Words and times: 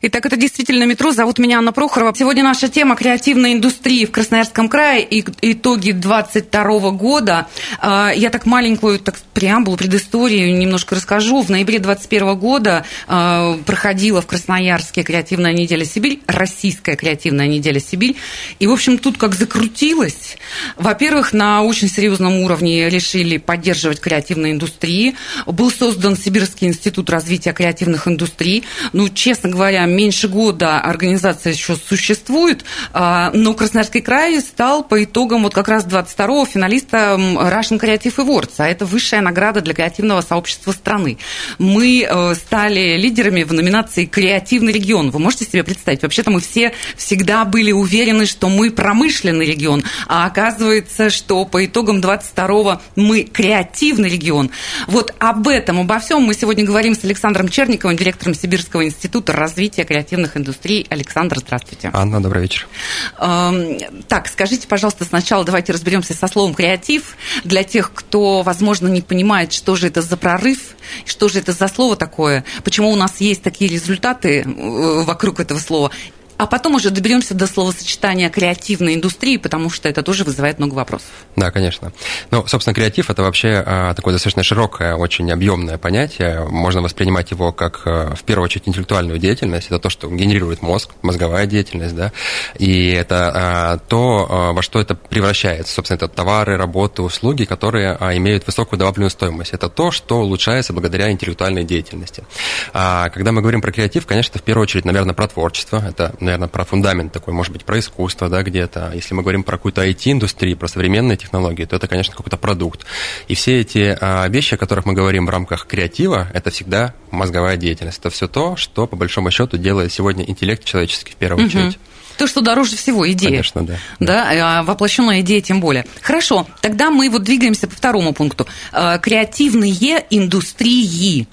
Итак, 0.00 0.26
это 0.26 0.36
действительно 0.36 0.84
метро. 0.84 1.10
Зовут 1.10 1.40
меня 1.40 1.58
Анна 1.58 1.72
Прохорова. 1.72 2.14
Сегодня 2.14 2.44
наша 2.44 2.68
тема 2.68 2.94
креативной 2.94 3.54
индустрии 3.54 4.04
в 4.04 4.12
Красноярском 4.12 4.68
крае 4.68 5.02
и 5.02 5.24
итоги 5.42 5.90
22 5.90 6.90
года. 6.92 7.48
А, 7.80 8.12
Я 8.14 8.30
так 8.30 8.46
маленькую 8.46 9.00
так, 9.00 9.16
преамбулу, 9.34 9.76
предысторию 9.76 10.56
немножко 10.56 10.94
расскажу. 10.94 11.42
В 11.42 11.50
ноябре 11.50 11.80
21 11.80 12.36
года 12.36 12.84
а, 13.08 13.58
проходила 13.66 14.22
в 14.22 14.28
Красноярске 14.28 15.02
креативная 15.02 15.52
неделя 15.52 15.84
Сибирь, 15.84 16.20
российская 16.28 16.94
креативная 16.94 17.48
неделя 17.48 17.80
Сибирь. 17.80 18.14
И, 18.60 18.68
в 18.68 18.72
общем, 18.72 18.98
тут 18.98 19.18
как 19.18 19.34
закрутилось. 19.34 20.36
Во-первых, 20.76 21.32
на 21.32 21.64
очень 21.64 21.88
серьезном 21.88 22.42
уровне 22.42 22.88
решили 22.88 23.38
поддерживать 23.38 23.98
креативные 23.98 24.52
индустрии. 24.52 25.16
Был 25.46 25.72
создан 25.72 26.16
Сибирский 26.16 26.68
институт 26.68 27.10
развития 27.10 27.52
креативных 27.52 28.06
индустрий. 28.06 28.62
Ну, 28.92 29.08
честно 29.08 29.48
говоря, 29.48 29.87
меньше 29.88 30.28
года 30.28 30.80
организация 30.80 31.52
еще 31.52 31.76
существует, 31.76 32.64
а, 32.92 33.30
но 33.34 33.54
Красноярский 33.54 34.00
край 34.00 34.40
стал 34.40 34.82
по 34.84 35.02
итогам 35.02 35.42
вот 35.42 35.54
как 35.54 35.68
раз 35.68 35.86
22-го 35.86 36.46
финалистом 36.46 37.38
Russian 37.38 37.80
Creative 37.80 38.14
Awards, 38.16 38.54
а 38.58 38.68
это 38.68 38.84
высшая 38.84 39.20
награда 39.20 39.60
для 39.60 39.74
креативного 39.74 40.20
сообщества 40.20 40.72
страны. 40.72 41.18
Мы 41.58 42.06
э, 42.08 42.34
стали 42.34 42.96
лидерами 42.96 43.42
в 43.42 43.52
номинации 43.52 44.04
«Креативный 44.04 44.72
регион». 44.72 45.10
Вы 45.10 45.18
можете 45.18 45.44
себе 45.44 45.64
представить? 45.64 46.02
Вообще-то 46.02 46.30
мы 46.30 46.40
все 46.40 46.72
всегда 46.96 47.44
были 47.44 47.72
уверены, 47.72 48.26
что 48.26 48.48
мы 48.48 48.70
промышленный 48.70 49.46
регион, 49.46 49.82
а 50.06 50.26
оказывается, 50.26 51.10
что 51.10 51.44
по 51.44 51.64
итогам 51.64 52.00
22-го 52.00 52.80
мы 52.96 53.22
креативный 53.22 54.08
регион. 54.08 54.50
Вот 54.86 55.14
об 55.18 55.48
этом, 55.48 55.80
обо 55.80 55.98
всем 55.98 56.22
мы 56.22 56.34
сегодня 56.34 56.64
говорим 56.64 56.94
с 56.94 57.04
Александром 57.04 57.48
Черниковым, 57.48 57.96
директором 57.96 58.34
Сибирского 58.34 58.84
института 58.84 59.32
развития 59.32 59.77
креативных 59.84 60.36
индустрий. 60.36 60.86
Александр, 60.90 61.38
здравствуйте. 61.38 61.90
Анна, 61.92 62.22
добрый 62.22 62.42
вечер. 62.42 62.68
Так, 63.16 64.28
скажите, 64.28 64.66
пожалуйста, 64.68 65.04
сначала 65.04 65.44
давайте 65.44 65.72
разберемся 65.72 66.14
со 66.14 66.26
словом 66.28 66.54
креатив. 66.54 67.16
Для 67.44 67.62
тех, 67.64 67.92
кто, 67.92 68.42
возможно, 68.42 68.88
не 68.88 69.00
понимает, 69.00 69.52
что 69.52 69.76
же 69.76 69.88
это 69.88 70.02
за 70.02 70.16
прорыв, 70.16 70.76
что 71.04 71.28
же 71.28 71.38
это 71.38 71.52
за 71.52 71.68
слово 71.68 71.96
такое, 71.96 72.44
почему 72.64 72.90
у 72.90 72.96
нас 72.96 73.20
есть 73.20 73.42
такие 73.42 73.70
результаты 73.70 74.42
э, 74.42 75.02
вокруг 75.02 75.40
этого 75.40 75.58
слова. 75.58 75.90
А 76.38 76.46
потом 76.46 76.76
уже 76.76 76.90
доберемся 76.90 77.34
до 77.34 77.48
словосочетания 77.48 78.30
креативной 78.30 78.94
индустрии, 78.94 79.38
потому 79.38 79.70
что 79.70 79.88
это 79.88 80.04
тоже 80.04 80.22
вызывает 80.22 80.60
много 80.60 80.74
вопросов. 80.74 81.10
Да, 81.34 81.50
конечно. 81.50 81.92
Ну, 82.30 82.46
собственно, 82.46 82.74
креатив– 82.74 83.10
это 83.10 83.22
вообще 83.22 83.60
а, 83.66 83.92
такое 83.94 84.12
достаточно 84.12 84.44
широкое, 84.44 84.94
очень 84.94 85.30
объемное 85.32 85.78
понятие. 85.78 86.46
Можно 86.48 86.80
воспринимать 86.80 87.32
его 87.32 87.50
как, 87.50 87.82
а, 87.86 88.14
в 88.14 88.22
первую 88.22 88.44
очередь, 88.44 88.68
интеллектуальную 88.68 89.18
деятельность. 89.18 89.66
Это 89.66 89.80
то, 89.80 89.90
что 89.90 90.08
генерирует 90.08 90.62
мозг, 90.62 90.90
мозговая 91.02 91.46
деятельность, 91.46 91.96
да. 91.96 92.12
И 92.56 92.92
это 92.92 93.32
а, 93.34 93.78
то, 93.78 94.52
во 94.54 94.62
что 94.62 94.80
это 94.80 94.94
превращается. 94.94 95.74
Собственно, 95.74 95.96
это 95.96 96.06
товары, 96.06 96.56
работы, 96.56 97.02
услуги, 97.02 97.46
которые 97.46 97.94
имеют 98.16 98.46
высокую 98.46 98.78
добавленную 98.78 99.10
стоимость. 99.10 99.54
Это 99.54 99.68
то, 99.68 99.90
что 99.90 100.20
улучшается 100.20 100.72
благодаря 100.72 101.10
интеллектуальной 101.10 101.64
деятельности. 101.64 102.24
Когда 102.72 103.32
мы 103.32 103.40
говорим 103.40 103.60
про 103.60 103.72
креатив, 103.72 104.06
конечно, 104.06 104.30
это 104.30 104.38
в 104.38 104.42
первую 104.42 104.62
очередь, 104.62 104.84
наверное, 104.84 105.14
про 105.14 105.26
творчество. 105.26 105.82
Это 105.84 106.14
наверное, 106.28 106.48
про 106.48 106.64
фундамент 106.64 107.12
такой, 107.12 107.34
может 107.34 107.52
быть, 107.52 107.64
про 107.64 107.78
искусство, 107.78 108.28
да, 108.28 108.42
где-то. 108.42 108.92
Если 108.94 109.14
мы 109.14 109.22
говорим 109.22 109.42
про 109.42 109.56
какую-то 109.56 109.84
IT-индустрию, 109.86 110.56
про 110.56 110.68
современные 110.68 111.16
технологии, 111.16 111.64
то 111.64 111.76
это, 111.76 111.88
конечно, 111.88 112.14
какой-то 112.14 112.36
продукт. 112.36 112.84
И 113.28 113.34
все 113.34 113.60
эти 113.60 113.96
а, 114.00 114.28
вещи, 114.28 114.54
о 114.54 114.56
которых 114.56 114.84
мы 114.86 114.92
говорим 114.92 115.26
в 115.26 115.30
рамках 115.30 115.66
креатива, 115.66 116.28
это 116.34 116.50
всегда 116.50 116.94
мозговая 117.10 117.56
деятельность. 117.56 117.98
Это 117.98 118.10
все 118.10 118.28
то, 118.28 118.56
что, 118.56 118.86
по 118.86 118.96
большому 118.96 119.30
счету, 119.30 119.56
делает 119.56 119.92
сегодня 119.92 120.24
интеллект 120.24 120.64
человеческий 120.64 121.12
в 121.12 121.16
первую 121.16 121.46
Мгм. 121.46 121.58
очередь. 121.58 121.78
То, 122.18 122.26
что 122.26 122.40
дороже 122.40 122.76
всего, 122.76 123.08
идея. 123.12 123.30
Конечно, 123.30 123.64
да. 123.64 123.76
Да, 124.00 124.58
а 124.58 124.62
воплощенная 124.64 125.20
идея 125.20 125.40
тем 125.40 125.60
более. 125.60 125.86
Хорошо, 126.02 126.48
тогда 126.60 126.90
мы 126.90 127.08
вот 127.10 127.22
двигаемся 127.22 127.68
по 127.68 127.76
второму 127.76 128.12
пункту. 128.12 128.46
Э, 128.72 128.98
Креативные 129.00 130.04
индустрии. 130.10 131.28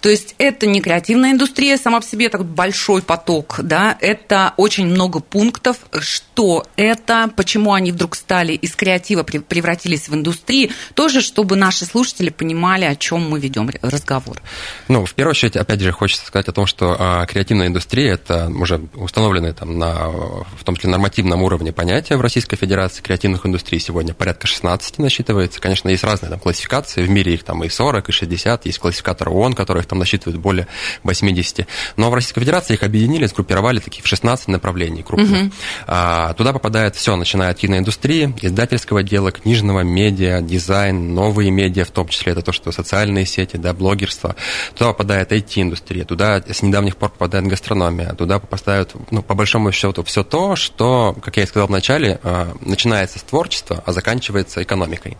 То 0.00 0.08
есть 0.08 0.34
это 0.38 0.66
не 0.66 0.80
креативная 0.80 1.32
индустрия 1.32 1.76
сама 1.76 2.00
по 2.00 2.06
себе, 2.06 2.26
это 2.26 2.38
большой 2.38 3.02
поток, 3.02 3.60
да, 3.62 3.96
это 4.00 4.54
очень 4.56 4.86
много 4.86 5.20
пунктов, 5.20 5.78
что 6.00 6.64
это, 6.76 7.30
почему 7.36 7.72
они 7.72 7.92
вдруг 7.92 8.16
стали 8.16 8.52
из 8.52 8.74
креатива 8.76 9.22
пре- 9.22 9.40
превратились 9.40 10.08
в 10.08 10.14
индустрии, 10.14 10.72
тоже, 10.94 11.20
чтобы 11.20 11.56
наши 11.56 11.84
слушатели 11.84 12.30
понимали, 12.30 12.84
о 12.84 12.96
чем 12.96 13.28
мы 13.28 13.40
ведем 13.40 13.70
разговор. 13.82 14.40
Ну, 14.88 15.04
в 15.04 15.14
первую 15.14 15.30
очередь, 15.30 15.56
опять 15.56 15.80
же, 15.80 15.92
хочется 15.92 16.26
сказать 16.26 16.48
о 16.48 16.52
том, 16.52 16.66
что 16.66 16.96
а, 16.98 17.26
креативная 17.26 17.68
индустрия– 17.68 18.14
это 18.14 18.48
уже 18.48 18.80
установленные 18.94 19.52
там 19.52 19.78
на, 19.78 20.08
в 20.08 20.64
том 20.64 20.76
числе, 20.76 20.90
нормативном 20.90 21.42
уровне 21.42 21.72
понятия 21.72 22.16
в 22.16 22.20
Российской 22.20 22.56
Федерации 22.56 23.02
креативных 23.02 23.46
индустрий 23.46 23.80
сегодня 23.80 24.14
порядка 24.14 24.46
16 24.46 24.98
насчитывается. 24.98 25.60
Конечно, 25.60 25.88
есть 25.88 26.04
разные 26.04 26.30
там 26.30 26.40
классификации, 26.40 27.02
в 27.02 27.10
мире 27.10 27.34
их 27.34 27.44
там 27.44 27.62
и 27.64 27.68
40, 27.68 28.08
и 28.08 28.12
60, 28.12 28.66
есть 28.66 28.78
классификатор 28.78 29.28
ООН, 29.28 29.53
который 29.54 29.80
их 29.80 29.86
там 29.86 29.98
насчитывает 29.98 30.38
более 30.40 30.66
80. 31.02 31.66
Но 31.96 32.10
в 32.10 32.14
Российской 32.14 32.40
Федерации 32.40 32.74
их 32.74 32.82
объединили, 32.82 33.26
сгруппировали 33.26 33.78
таких 33.78 34.04
в 34.04 34.06
16 34.06 34.48
направлений 34.48 35.02
крупных. 35.02 35.52
А, 35.86 36.34
туда 36.34 36.52
попадает 36.52 36.96
все, 36.96 37.16
начиная 37.16 37.50
от 37.50 37.58
киноиндустрии, 37.58 38.34
издательского 38.42 39.02
дела, 39.02 39.30
книжного, 39.32 39.80
медиа, 39.80 40.40
дизайн, 40.40 41.14
новые 41.14 41.50
медиа, 41.50 41.84
в 41.84 41.90
том 41.90 42.08
числе 42.08 42.32
это 42.32 42.42
то, 42.42 42.52
что 42.52 42.72
социальные 42.72 43.26
сети, 43.26 43.56
да, 43.56 43.72
блогерство. 43.72 44.36
Туда 44.74 44.90
попадает 44.90 45.32
IT-индустрия, 45.32 46.04
туда 46.04 46.42
с 46.46 46.62
недавних 46.62 46.96
пор 46.96 47.10
попадает 47.10 47.46
гастрономия, 47.46 48.12
туда 48.14 48.38
попадают, 48.38 48.92
ну, 49.10 49.22
по 49.22 49.34
большому 49.34 49.72
счету, 49.72 50.02
все 50.04 50.22
то, 50.22 50.56
что, 50.56 51.16
как 51.22 51.36
я 51.36 51.44
и 51.44 51.46
сказал 51.46 51.68
в 51.68 51.70
начале, 51.70 52.20
а, 52.22 52.54
начинается 52.60 53.18
с 53.18 53.22
творчества, 53.22 53.82
а 53.84 53.92
заканчивается 53.92 54.62
экономикой. 54.62 55.16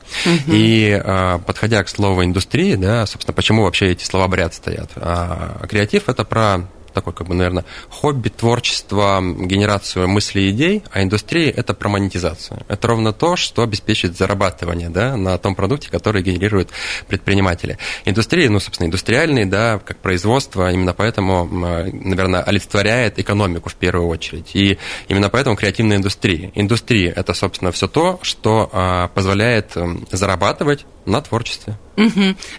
И 0.47 1.01
а, 1.05 1.39
подходя 1.39 1.83
к 1.83 1.89
слову 1.89 2.25
индустрии, 2.25 2.75
да, 2.75 3.07
собственно, 3.07 3.35
почему 3.35 3.63
вообще 3.65 3.93
эти 3.93 4.05
слова 4.05 4.24
в 4.27 4.35
ряд 4.35 4.55
стоят? 4.55 4.91
А, 4.97 5.67
Креатив– 5.67 6.05
это 6.09 6.25
про 6.25 6.69
такой, 6.95 7.13
как 7.13 7.27
бы, 7.27 7.35
наверное, 7.35 7.65
хобби, 7.91 8.31
творчество, 8.31 9.21
генерацию 9.21 10.09
мыслей 10.09 10.49
и 10.49 10.51
идей, 10.51 10.83
а 10.93 11.03
индустрия– 11.03 11.51
это 11.57 11.75
про 11.75 11.89
монетизацию. 11.91 12.63
Это 12.69 12.89
ровно 12.89 13.13
то, 13.13 13.37
что 13.37 13.63
обеспечит 13.63 14.17
зарабатывание 14.17 14.89
да, 14.89 15.17
на 15.17 15.37
том 15.37 15.55
продукте, 15.55 15.91
который 15.91 16.23
генерируют 16.23 16.71
предприниматели. 17.09 17.79
Индустрия, 18.05 18.49
ну, 18.49 18.61
собственно, 18.61 18.87
индустриальный, 18.87 19.45
да, 19.45 19.81
как 19.85 19.99
производство, 19.99 20.73
именно 20.73 20.95
поэтому, 20.95 21.45
наверное, 21.45 22.43
олицетворяет 22.43 23.19
экономику 23.19 23.69
в 23.69 23.75
первую 23.75 24.09
очередь. 24.09 24.55
И 24.55 24.79
именно 25.09 25.29
поэтому 25.29 25.57
креативная 25.57 25.99
индустрия. 25.99 26.53
Индустрия– 26.55 27.13
это, 27.17 27.35
собственно, 27.35 27.73
все 27.73 27.89
то, 27.89 28.21
что 28.23 28.71
а, 28.73 29.09
позволяет 29.09 29.73
зарабатывать 30.13 30.87
на 31.05 31.21
творчестве. 31.21 31.77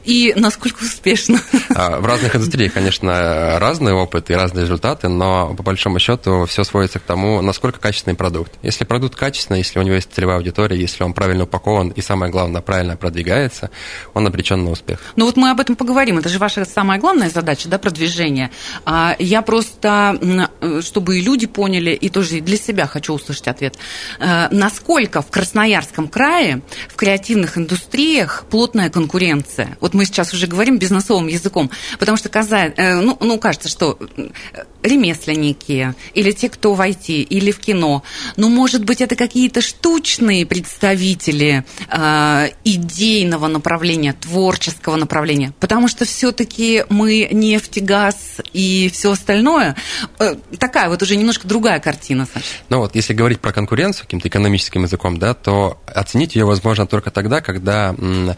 И 0.03 0.33
насколько 0.35 0.83
успешно? 0.83 1.39
А, 1.75 1.99
В 1.99 2.05
разных 2.05 2.35
индустриях, 2.35 2.73
конечно, 2.73 3.59
разный 3.59 3.93
опыт 3.93 4.29
и 4.29 4.33
разные 4.33 4.63
результаты, 4.63 5.09
но 5.09 5.53
по 5.55 5.63
большому 5.63 5.99
счету 5.99 6.45
все 6.45 6.63
сводится 6.63 6.99
к 6.99 7.03
тому, 7.03 7.41
насколько 7.41 7.79
качественный 7.79 8.15
продукт. 8.15 8.53
Если 8.63 8.85
продукт 8.85 9.15
качественный, 9.15 9.59
если 9.59 9.79
у 9.79 9.81
него 9.81 9.95
есть 9.95 10.13
целевая 10.13 10.37
аудитория, 10.37 10.79
если 10.79 11.03
он 11.03 11.13
правильно 11.13 11.43
упакован 11.43 11.89
и, 11.89 12.01
самое 12.01 12.31
главное, 12.31 12.61
правильно 12.61 12.95
продвигается, 12.95 13.69
он 14.13 14.25
обречен 14.25 14.63
на 14.63 14.71
успех. 14.71 14.99
Ну 15.15 15.25
вот 15.25 15.35
мы 15.37 15.49
об 15.51 15.59
этом 15.59 15.75
поговорим. 15.75 16.17
Это 16.17 16.29
же 16.29 16.39
ваша 16.39 16.63
самая 16.65 16.99
главная 16.99 17.29
задача, 17.29 17.67
да, 17.67 17.77
продвижение. 17.77 18.51
А, 18.85 19.15
Я 19.19 19.41
просто, 19.41 20.49
чтобы 20.81 21.17
и 21.17 21.21
люди 21.21 21.45
поняли, 21.47 21.91
и 21.91 22.09
тоже 22.09 22.39
для 22.39 22.57
себя 22.57 22.87
хочу 22.87 23.13
услышать 23.13 23.47
ответ. 23.47 23.75
Э, 24.19 24.47
Насколько 24.51 25.21
в 25.21 25.27
Красноярском 25.27 26.07
крае 26.07 26.61
в 26.89 26.95
креативных 26.95 27.57
индустриях 27.57 28.45
плотная 28.49 28.89
конкуренция 28.89 29.24
конкуренция? 29.25 29.77
Вот 29.79 29.93
мы 29.93 30.05
сейчас 30.05 30.33
уже 30.33 30.47
говорим 30.47 30.77
бизнесовым 30.77 31.27
языком, 31.27 31.71
потому 31.99 32.17
что 32.17 32.29
каза- 32.29 32.73
э, 32.75 33.01
ну, 33.01 33.17
ну, 33.19 33.37
кажется, 33.39 33.69
что 33.69 33.97
э, 34.17 34.29
ремесленники 34.83 35.93
или 36.13 36.31
те, 36.31 36.49
кто 36.49 36.73
в 36.73 36.81
IT 36.81 37.07
или 37.07 37.51
в 37.51 37.59
кино, 37.59 38.03
ну, 38.37 38.49
может 38.49 38.83
быть, 38.85 39.01
это 39.01 39.15
какие-то 39.15 39.61
штучные 39.61 40.45
представители 40.45 41.63
э, 41.89 42.49
идейного 42.63 43.47
направления, 43.47 44.13
творческого 44.13 44.95
направления, 44.95 45.53
потому 45.59 45.87
что 45.87 46.05
все-таки 46.05 46.85
мы 46.89 47.27
нефть, 47.31 47.81
газ 47.81 48.37
и 48.53 48.89
все 48.93 49.11
остальное, 49.11 49.75
э, 50.19 50.35
такая 50.59 50.89
вот 50.89 51.01
уже 51.01 51.15
немножко 51.15 51.47
другая 51.47 51.79
картина, 51.79 52.27
Саша. 52.31 52.45
Ну 52.69 52.79
вот, 52.79 52.95
если 52.95 53.13
говорить 53.13 53.39
про 53.39 53.51
конкуренцию 53.51 54.05
каким-то 54.05 54.27
экономическим 54.27 54.83
языком, 54.83 55.17
да, 55.17 55.33
то 55.33 55.79
оценить 55.87 56.35
ее 56.35 56.45
возможно 56.45 56.85
только 56.85 57.11
тогда, 57.11 57.41
когда 57.41 57.95
м, 57.97 58.35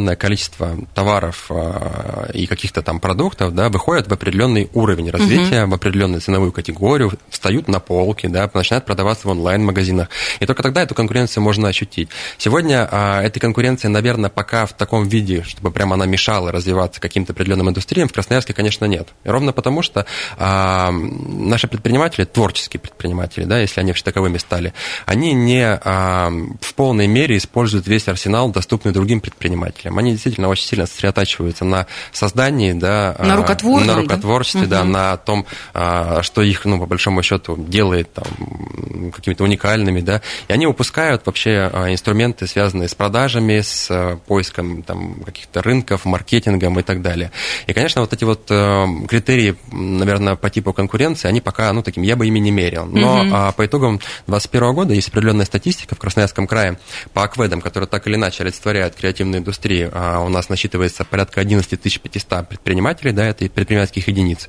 определенное 0.00 0.16
количество 0.16 0.76
товаров 0.94 1.46
э, 1.50 2.30
и 2.34 2.46
каких-то 2.46 2.82
там 2.82 3.00
продуктов, 3.00 3.54
да, 3.54 3.68
выходят 3.68 4.08
в 4.08 4.12
определенный 4.12 4.70
уровень 4.72 5.10
развития, 5.10 5.66
в 5.66 5.74
определенную 5.74 6.20
ценовую 6.20 6.52
категорию, 6.52 7.12
встают 7.28 7.68
на 7.68 7.80
полки, 7.80 8.26
да, 8.26 8.50
начинают 8.52 8.86
продаваться 8.86 9.28
в 9.28 9.30
онлайн-магазинах. 9.30 10.08
И 10.40 10.46
только 10.46 10.62
тогда 10.62 10.82
эту 10.82 10.94
конкуренцию 10.94 11.42
можно 11.42 11.68
ощутить. 11.68 12.08
Сегодня 12.38 12.88
а, 12.90 13.22
этой 13.22 13.40
конкуренции, 13.40 13.88
наверное, 13.88 14.30
пока 14.30 14.66
в 14.66 14.72
таком 14.72 15.08
виде, 15.08 15.42
чтобы 15.42 15.70
прямо 15.70 15.94
она 15.94 16.06
мешала 16.06 16.52
развиваться 16.52 17.00
каким-то 17.00 17.32
определенным 17.32 17.68
индустриям, 17.68 18.08
в 18.08 18.12
Красноярске, 18.12 18.54
конечно, 18.54 18.86
нет. 18.86 19.08
И 19.24 19.28
ровно 19.28 19.52
потому, 19.52 19.82
что 19.82 20.06
а, 20.38 20.90
наши 20.92 21.68
предприниматели, 21.68 22.24
творческие 22.24 22.80
предприниматели, 22.80 23.44
да, 23.44 23.58
если 23.58 23.80
они 23.80 23.90
вообще 23.90 24.04
таковыми 24.04 24.38
стали, 24.38 24.72
они 25.06 25.32
не 25.32 25.64
а, 25.64 26.30
в 26.60 26.74
полной 26.74 27.06
мере 27.06 27.36
используют 27.36 27.86
весь 27.86 28.08
арсенал, 28.08 28.50
доступный 28.50 28.92
другим 28.92 29.20
предпринимателям. 29.20 29.89
Они 29.98 30.12
действительно 30.12 30.48
очень 30.48 30.66
сильно 30.66 30.86
сосредотачиваются 30.86 31.64
на 31.64 31.86
создании, 32.12 32.72
да, 32.72 33.16
На 33.18 33.34
а, 33.34 33.36
рукотворном, 33.36 33.86
на 33.86 33.94
да? 33.94 34.00
рукотворчестве, 34.00 34.66
да, 34.66 34.82
Мгм. 34.82 34.92
на 34.92 35.16
том, 35.16 35.46
а, 35.74 36.22
что 36.22 36.42
их, 36.42 36.64
ну, 36.64 36.78
по 36.78 36.86
большому 36.86 37.22
счету, 37.22 37.56
делает 37.56 38.12
там, 38.12 39.10
какими-то 39.12 39.44
уникальными, 39.44 40.00
да, 40.00 40.20
и 40.48 40.52
они 40.52 40.66
выпускают 40.66 41.26
вообще 41.26 41.70
а, 41.72 41.92
инструменты, 41.92 42.46
связанные 42.46 42.88
с 42.88 42.94
продажами, 42.94 43.60
с 43.60 44.18
поиском 44.26 44.82
там, 44.82 45.14
каких-то 45.24 45.62
рынков, 45.62 46.04
маркетингом 46.04 46.78
и 46.78 46.82
так 46.82 47.02
далее. 47.02 47.30
И, 47.66 47.72
конечно, 47.72 48.00
вот 48.00 48.12
эти 48.12 48.24
вот 48.24 48.46
э, 48.50 48.86
критерии, 49.08 49.56
наверное, 49.72 50.36
по 50.36 50.50
типу 50.50 50.72
конкуренции, 50.72 51.28
они 51.28 51.40
пока, 51.40 51.72
ну, 51.72 51.82
таким, 51.82 52.02
я 52.02 52.16
бы 52.16 52.26
ими 52.26 52.38
не 52.38 52.50
мерил. 52.50 52.86
Но 52.86 53.24
а, 53.32 53.52
по 53.52 53.66
итогам 53.66 53.98
2021 54.26 54.74
года 54.74 54.94
есть 54.94 55.08
определенная 55.08 55.46
статистика 55.46 55.94
в 55.94 55.98
Красноярском 55.98 56.46
крае 56.46 56.78
по 57.12 57.22
акведам, 57.24 57.60
которые 57.60 57.88
так 57.88 58.06
или 58.06 58.16
иначе 58.16 58.42
олицетворяют 58.42 58.94
креативную 58.94 59.40
индустрию. 59.40 59.79
А, 59.92 60.20
у 60.20 60.28
нас 60.28 60.48
насчитывается 60.48 61.04
порядка 61.04 61.40
11 61.40 61.80
500 62.00 62.48
предпринимателей, 62.48 63.12
да, 63.12 63.24
это 63.26 63.44
и 63.44 63.48
предпринимательских 63.48 64.08
единиц. 64.08 64.48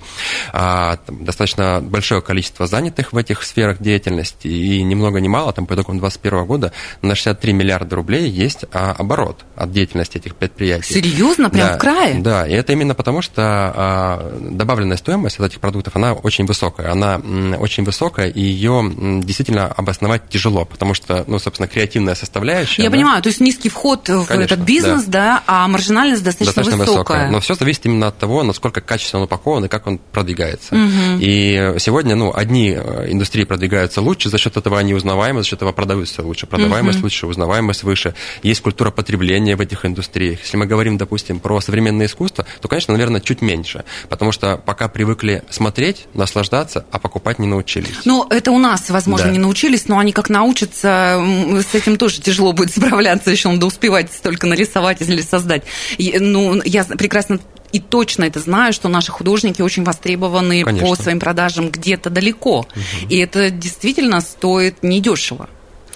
А, 0.54 0.98
достаточно 1.08 1.82
большое 1.82 2.22
количество 2.22 2.68
занятых 2.68 3.14
в 3.14 3.18
этих 3.18 3.44
сферах 3.44 3.82
деятельности, 3.82 4.48
и 4.48 4.82
ни 4.84 4.96
много 4.96 5.20
ни 5.20 5.28
мало, 5.28 5.54
там 5.54 5.66
по 5.66 5.74
итогам 5.74 6.00
2021 6.00 6.46
года 6.46 6.74
на 7.02 7.16
63 7.16 7.54
миллиарда 7.54 7.96
рублей 7.96 8.30
есть 8.30 8.66
а, 8.72 8.92
оборот 8.98 9.46
от 9.56 9.72
деятельности 9.72 10.18
этих 10.18 10.36
предприятий. 10.36 10.94
Серьезно? 10.94 11.50
Прям 11.50 11.68
Да, 11.68 11.76
в 11.76 11.80
крае? 11.80 12.20
Да, 12.20 12.48
и 12.48 12.54
это 12.54 12.74
именно 12.74 12.96
потому, 12.96 13.22
что 13.22 14.32
добавленная 14.40 14.98
стоимость 14.98 15.40
от 15.40 15.48
этих 15.48 15.60
продуктов, 15.60 15.96
она 15.96 16.14
очень 16.14 16.46
высокая. 16.46 16.92
Она 16.92 17.22
очень 17.58 17.84
высокая, 17.84 18.30
и 18.30 18.42
ее 18.42 18.92
действительно 19.24 19.68
обосновать 19.68 20.30
тяжело, 20.30 20.66
потому 20.66 20.94
что, 20.94 21.24
ну, 21.28 21.40
собственно, 21.40 21.68
креативная 21.68 22.16
составляющая... 22.16 22.84
Я 22.84 22.90
да, 22.90 22.96
понимаю, 22.96 23.22
то 23.22 23.30
есть 23.30 23.40
низкий 23.40 23.70
вход 23.70 24.08
в 24.08 24.26
Конечно, 24.26 24.56
этот 24.56 24.60
бизнес, 24.66 25.04
да. 25.06 25.21
А 25.48 25.68
маржинальность 25.68 26.24
достаточно, 26.24 26.54
достаточно 26.64 26.78
высокая. 26.78 26.98
высокая. 27.00 27.32
Но 27.32 27.40
все 27.40 27.56
зависит 27.56 27.86
именно 27.86 28.08
от 28.08 28.18
того, 28.18 28.44
насколько 28.44 28.82
качественно 28.82 29.22
он 29.22 29.26
упакован 29.26 29.66
и 29.66 29.68
как 29.68 29.88
он 29.88 29.98
продвигается. 29.98 30.76
Мгм. 30.76 31.20
И 31.20 31.76
сегодня, 31.80 32.16
ну, 32.16 32.32
одни 32.36 32.72
э, 32.78 33.12
индустрии 33.12 33.44
продвигаются 33.44 34.02
лучше, 34.02 34.30
за 34.30 34.38
счет 34.38 34.58
этого 34.58 34.80
они 34.80 34.94
узнаваемы, 34.94 35.42
за 35.42 35.48
счет 35.48 35.60
этого 35.60 35.72
продаются 35.72 36.22
лучше. 36.24 36.48
Продаваемость 36.48 36.98
Мгм. 37.00 37.06
лучше, 37.06 37.28
узнаваемость 37.28 37.84
выше. 37.84 38.14
Есть 38.44 38.62
культура 38.62 38.92
потребления 38.92 39.56
в 39.56 39.62
этих 39.62 39.86
индустриях. 39.86 40.40
Если 40.42 40.58
мы 40.58 40.66
говорим, 40.66 40.98
допустим, 40.98 41.40
про 41.40 41.60
современное 41.62 42.06
искусство, 42.08 42.46
то, 42.62 42.68
конечно, 42.68 42.94
наверное, 42.94 43.22
чуть 43.22 43.42
меньше. 43.42 43.84
Потому 44.10 44.32
что 44.32 44.58
пока 44.58 44.88
привыкли 44.88 45.44
смотреть, 45.50 46.08
наслаждаться, 46.14 46.86
а 46.92 47.00
покупать 47.00 47.40
не 47.40 47.48
научились. 47.48 47.96
Ну, 48.06 48.26
это 48.30 48.52
у 48.52 48.58
нас, 48.60 48.90
возможно, 48.90 49.28
Да. 49.28 49.32
не 49.32 49.40
научились, 49.40 49.88
но 49.88 49.98
они 50.00 50.12
как 50.12 50.30
научатся, 50.30 51.24
с 51.72 51.74
этим 51.76 51.98
тоже 51.98 52.22
тяжело 52.22 52.54
будет 52.54 52.72
справляться, 52.72 53.32
еще 53.32 53.50
надо 53.50 53.66
успевать 53.66 54.12
столько 54.14 54.48
нарисовать 54.48 55.02
или 55.12 55.22
создать. 55.22 55.64
И, 55.98 56.18
ну, 56.20 56.62
я 56.64 56.84
прекрасно 56.84 57.40
и 57.72 57.80
точно 57.80 58.26
это 58.26 58.40
знаю, 58.40 58.74
что 58.74 58.90
наши 58.90 59.12
художники 59.12 59.62
очень 59.62 59.84
востребованы 59.84 60.64
Конечно. 60.64 60.88
по 60.88 60.96
своим 60.96 61.20
продажам 61.20 61.70
где-то 61.70 62.10
далеко. 62.10 62.68
И 63.10 63.18
это 63.18 63.50
действительно 63.50 64.22
стоит 64.22 64.84
недешево. 64.84 65.50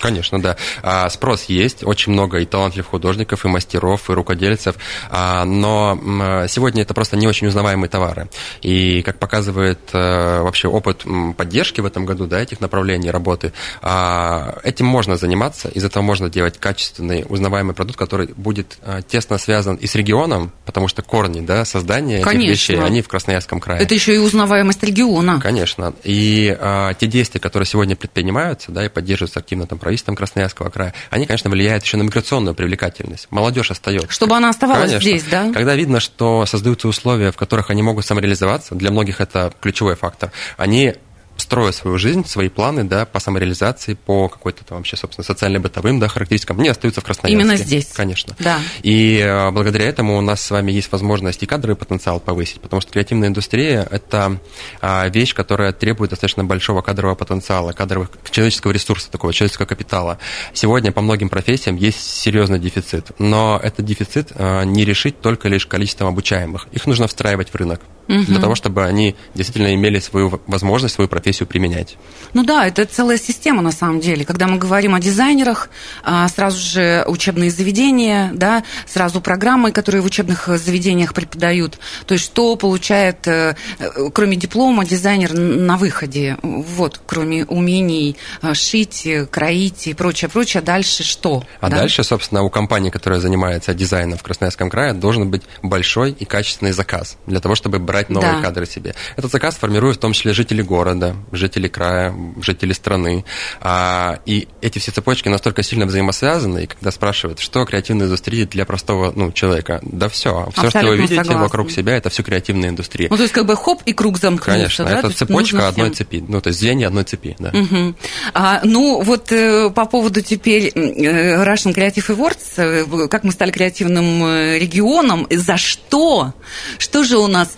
Конечно, 0.05 0.39
да. 0.39 0.55
А, 0.83 1.09
спрос 1.09 1.45
есть, 1.45 1.83
очень 1.83 2.13
много 2.13 2.37
и 2.37 2.45
талантливых 2.45 2.87
художников, 2.87 3.43
и 3.43 3.47
мастеров, 3.47 4.07
и 4.09 4.13
рукодельцев, 4.13 4.75
а, 5.09 5.45
но 5.45 6.45
сегодня 6.47 6.83
это 6.83 6.93
просто 6.93 7.17
не 7.17 7.27
очень 7.27 7.47
узнаваемые 7.47 7.89
товары. 7.89 8.29
И, 8.61 9.01
как 9.01 9.17
показывает 9.17 9.79
э, 9.93 10.41
вообще 10.41 10.67
опыт 10.67 11.05
поддержки 11.35 11.81
в 11.81 11.85
этом 11.85 12.05
году, 12.05 12.27
да, 12.27 12.39
этих 12.39 12.61
направлений 12.61 13.09
работы, 13.09 13.51
а, 13.81 14.59
этим 14.63 14.85
можно 14.85 15.17
заниматься, 15.17 15.69
из 15.69 15.83
этого 15.83 16.03
можно 16.03 16.29
делать 16.29 16.59
качественный, 16.59 17.25
узнаваемый 17.27 17.73
продукт, 17.73 17.97
который 17.97 18.27
будет 18.35 18.77
а, 18.83 19.01
тесно 19.01 19.39
связан 19.39 19.75
и 19.75 19.87
с 19.87 19.95
регионом, 19.95 20.51
потому 20.65 20.87
что 20.87 21.01
корни, 21.01 21.41
да, 21.41 21.65
создания 21.65 22.17
этих 22.17 22.27
Конечно. 22.27 22.51
вещей, 22.51 22.79
они 22.79 23.01
в 23.01 23.07
Красноярском 23.07 23.59
крае. 23.59 23.81
Это 23.81 23.95
еще 23.95 24.13
и 24.13 24.17
узнаваемость 24.19 24.83
региона. 24.83 25.39
Конечно. 25.41 25.93
И 26.03 26.55
а, 26.59 26.93
те 26.93 27.07
действия, 27.07 27.39
которые 27.39 27.65
сегодня 27.65 27.95
предпринимаются, 27.95 28.71
да, 28.71 28.85
и 28.85 28.89
поддерживаются 28.89 29.39
активно 29.39 29.65
там 29.65 29.79
правительством 29.79 29.94
Красноярского 30.03 30.69
края, 30.69 30.93
они, 31.09 31.25
конечно, 31.25 31.49
влияют 31.49 31.83
еще 31.83 31.97
на 31.97 32.03
миграционную 32.03 32.55
привлекательность. 32.55 33.27
Молодежь 33.29 33.71
остается. 33.71 34.11
Чтобы 34.11 34.35
она 34.35 34.49
оставалась 34.49 34.91
Конечно. 34.91 35.09
здесь, 35.09 35.23
да? 35.23 35.51
Когда 35.53 35.75
видно, 35.75 35.99
что 35.99 36.45
создаются 36.45 36.87
условия, 36.87 37.31
в 37.31 37.37
которых 37.37 37.69
они 37.69 37.81
могут 37.81 38.05
самореализоваться, 38.05 38.75
для 38.75 38.91
многих 38.91 39.21
это 39.21 39.53
ключевой 39.61 39.95
фактор, 39.95 40.31
они 40.57 40.95
строят 41.37 41.75
свою 41.75 41.97
жизнь, 41.97 42.25
свои 42.25 42.49
планы, 42.49 42.83
да, 42.83 43.05
по 43.05 43.19
самореализации, 43.19 43.93
по 43.93 44.29
какой-то 44.29 44.63
там 44.63 44.77
вообще, 44.77 44.95
собственно, 44.95 45.25
социально-бытовым, 45.25 45.99
да, 45.99 46.07
характеристикам, 46.07 46.59
они 46.59 46.69
остаются 46.69 47.01
в 47.01 47.03
Красноярске. 47.03 47.41
Именно 47.41 47.57
здесь. 47.57 47.91
Конечно. 47.93 48.35
Да. 48.39 48.59
И 48.83 49.19
э, 49.19 49.51
благодаря 49.51 49.85
этому 49.85 50.17
у 50.17 50.21
нас 50.21 50.41
с 50.41 50.51
вами 50.51 50.71
есть 50.71 50.91
возможность 50.91 51.43
и 51.43 51.45
кадровый 51.45 51.75
потенциал 51.75 52.19
повысить, 52.19 52.61
потому 52.61 52.81
что 52.81 52.91
креативная 52.91 53.29
индустрия– 53.29 53.87
это 53.91 54.39
а, 54.81 55.07
вещь, 55.09 55.33
которая 55.33 55.71
требует 55.73 56.11
достаточно 56.11 56.43
большого 56.43 56.81
кадрового 56.81 57.15
потенциала, 57.15 57.71
кадрового 57.73 58.09
человеческого 58.29 58.71
ресурса, 58.71 59.11
такого 59.11 59.33
человеческого 59.33 59.65
капитала. 59.65 60.19
Сегодня 60.53 60.91
по 60.91 61.01
многим 61.01 61.29
профессиям 61.29 61.75
есть 61.75 61.99
серьезный 61.99 62.59
дефицит, 62.59 63.11
но 63.19 63.59
этот 63.61 63.85
дефицит 63.85 64.31
э, 64.35 64.63
не 64.65 64.85
решить 64.85 65.21
только 65.21 65.49
лишь 65.49 65.65
количеством 65.65 66.07
обучаемых. 66.07 66.67
Их 66.71 66.85
нужно 66.85 67.07
встраивать 67.07 67.49
в 67.49 67.55
рынок 67.55 67.81
для 68.07 68.39
того, 68.39 68.55
чтобы 68.55 68.83
они 68.83 69.15
действительно 69.33 69.73
имели 69.73 69.99
свою 69.99 70.39
возможность, 70.47 70.95
свою 70.95 71.07
профессию 71.07 71.47
применять. 71.47 71.97
Ну 72.33 72.43
да, 72.43 72.67
это 72.67 72.85
целая 72.85 73.17
система 73.17 73.61
на 73.61 73.71
самом 73.71 73.99
деле. 73.99 74.25
Когда 74.25 74.47
мы 74.47 74.57
говорим 74.57 74.93
о 74.93 74.99
дизайнерах, 74.99 75.69
а, 76.03 76.27
сразу 76.27 76.59
же 76.59 77.03
учебные 77.07 77.51
заведения, 77.51 78.31
да, 78.33 78.63
сразу 78.85 79.21
программы, 79.21 79.71
которые 79.71 80.01
в 80.01 80.05
учебных 80.05 80.47
заведениях 80.47 81.13
преподают. 81.13 81.79
То 82.05 82.13
есть 82.13 82.25
что 82.25 82.55
получает, 82.55 83.27
э, 83.27 83.55
э, 83.79 84.09
кроме 84.13 84.35
диплома, 84.35 84.85
дизайнер 84.85 85.33
на 85.33 85.77
выходе? 85.77 86.37
Вот, 86.41 87.01
кроме 87.05 87.45
умений 87.45 88.17
э, 88.41 88.53
шить, 88.53 89.05
э, 89.05 89.25
кроить 89.25 89.87
и 89.87 89.93
прочее, 89.93 90.29
прочее, 90.29 90.61
дальше 90.61 91.03
что? 91.03 91.43
А 91.61 91.69
да? 91.69 91.77
дальше, 91.77 92.03
собственно, 92.03 92.43
у 92.43 92.49
компании, 92.49 92.89
которая 92.89 93.19
занимается 93.19 93.73
дизайном 93.73 94.17
в 94.17 94.23
Красноярском 94.23 94.69
крае, 94.69 94.93
должен 94.93 95.29
быть 95.29 95.43
большой 95.63 96.11
и 96.11 96.25
качественный 96.25 96.71
заказ 96.71 97.17
для 97.25 97.39
того, 97.39 97.55
чтобы 97.55 97.79
брать 97.79 97.94
новые 98.09 98.33
Да. 98.33 98.41
кадры 98.41 98.65
себе. 98.65 98.95
Этот 99.15 99.31
заказ 99.31 99.55
формируют 99.55 99.97
в 99.97 99.99
том 99.99 100.13
числе 100.13 100.33
жители 100.33 100.61
города, 100.61 101.15
жители 101.31 101.67
края, 101.67 102.13
жители 102.41 102.73
страны. 102.73 103.25
А, 103.61 104.19
и 104.25 104.47
эти 104.61 104.79
все 104.79 104.91
цепочки 104.91 105.29
настолько 105.29 105.63
сильно 105.63 105.85
взаимосвязаны, 105.85 106.63
и 106.63 106.67
когда 106.67 106.91
спрашивают, 106.91 107.39
что 107.39 107.65
креативная 107.65 108.05
индустрия 108.07 108.45
для 108.45 108.65
простого 108.65 109.11
ну, 109.15 109.31
человека, 109.31 109.79
да 109.83 110.09
все. 110.09 110.49
Все, 110.55 110.69
что 110.69 110.85
вы 110.87 110.97
видите 110.97 111.15
согласна. 111.15 111.41
вокруг 111.43 111.71
себя, 111.71 111.95
это 111.97 112.09
все 112.09 112.23
креативная 112.23 112.69
индустрия. 112.69 113.07
Ну, 113.09 113.17
то 113.17 113.23
есть 113.23 113.33
как 113.33 113.45
бы 113.45 113.55
хоп, 113.55 113.81
и 113.85 113.93
круг 113.93 114.17
замкнулся. 114.17 114.51
Конечно, 114.51 114.85
да? 114.85 114.91
То 114.91 114.97
это 114.97 115.07
есть 115.07 115.19
цепочка 115.19 115.67
одной 115.67 115.91
всем- 115.91 115.95
цепи, 116.07 116.23
ну, 116.27 116.41
то 116.41 116.49
есть 116.49 116.59
звенья 116.59 116.87
одной 116.87 117.03
цепи, 117.03 117.35
да. 117.39 117.51
Мгм. 117.51 117.95
А, 118.33 118.61
ну, 118.63 119.01
вот 119.01 119.31
э, 119.31 119.69
по 119.69 119.85
поводу 119.85 120.21
теперь 120.21 120.71
э, 120.75 121.43
Russian 121.43 121.73
Creative 121.73 122.07
Awards, 122.15 122.37
э, 122.57 123.07
как 123.07 123.23
мы 123.23 123.31
стали 123.31 123.51
креативным 123.51 124.23
э, 124.25 124.59
регионом, 124.59 125.27
за 125.29 125.57
что? 125.57 126.33
Что 126.77 127.03
же 127.03 127.17
у 127.17 127.27
нас 127.27 127.55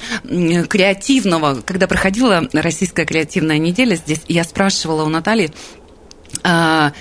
креативного? 0.67 1.62
Когда 1.65 1.88
проходила 1.88 2.48
Российская 2.53 3.05
креативная 3.05 3.57
неделя 3.57 3.96
здесь, 3.96 4.22
я 4.27 4.43
спрашивала 4.43 5.03
у 5.03 5.10
Натальи, 5.10 5.51
а, 6.43 6.93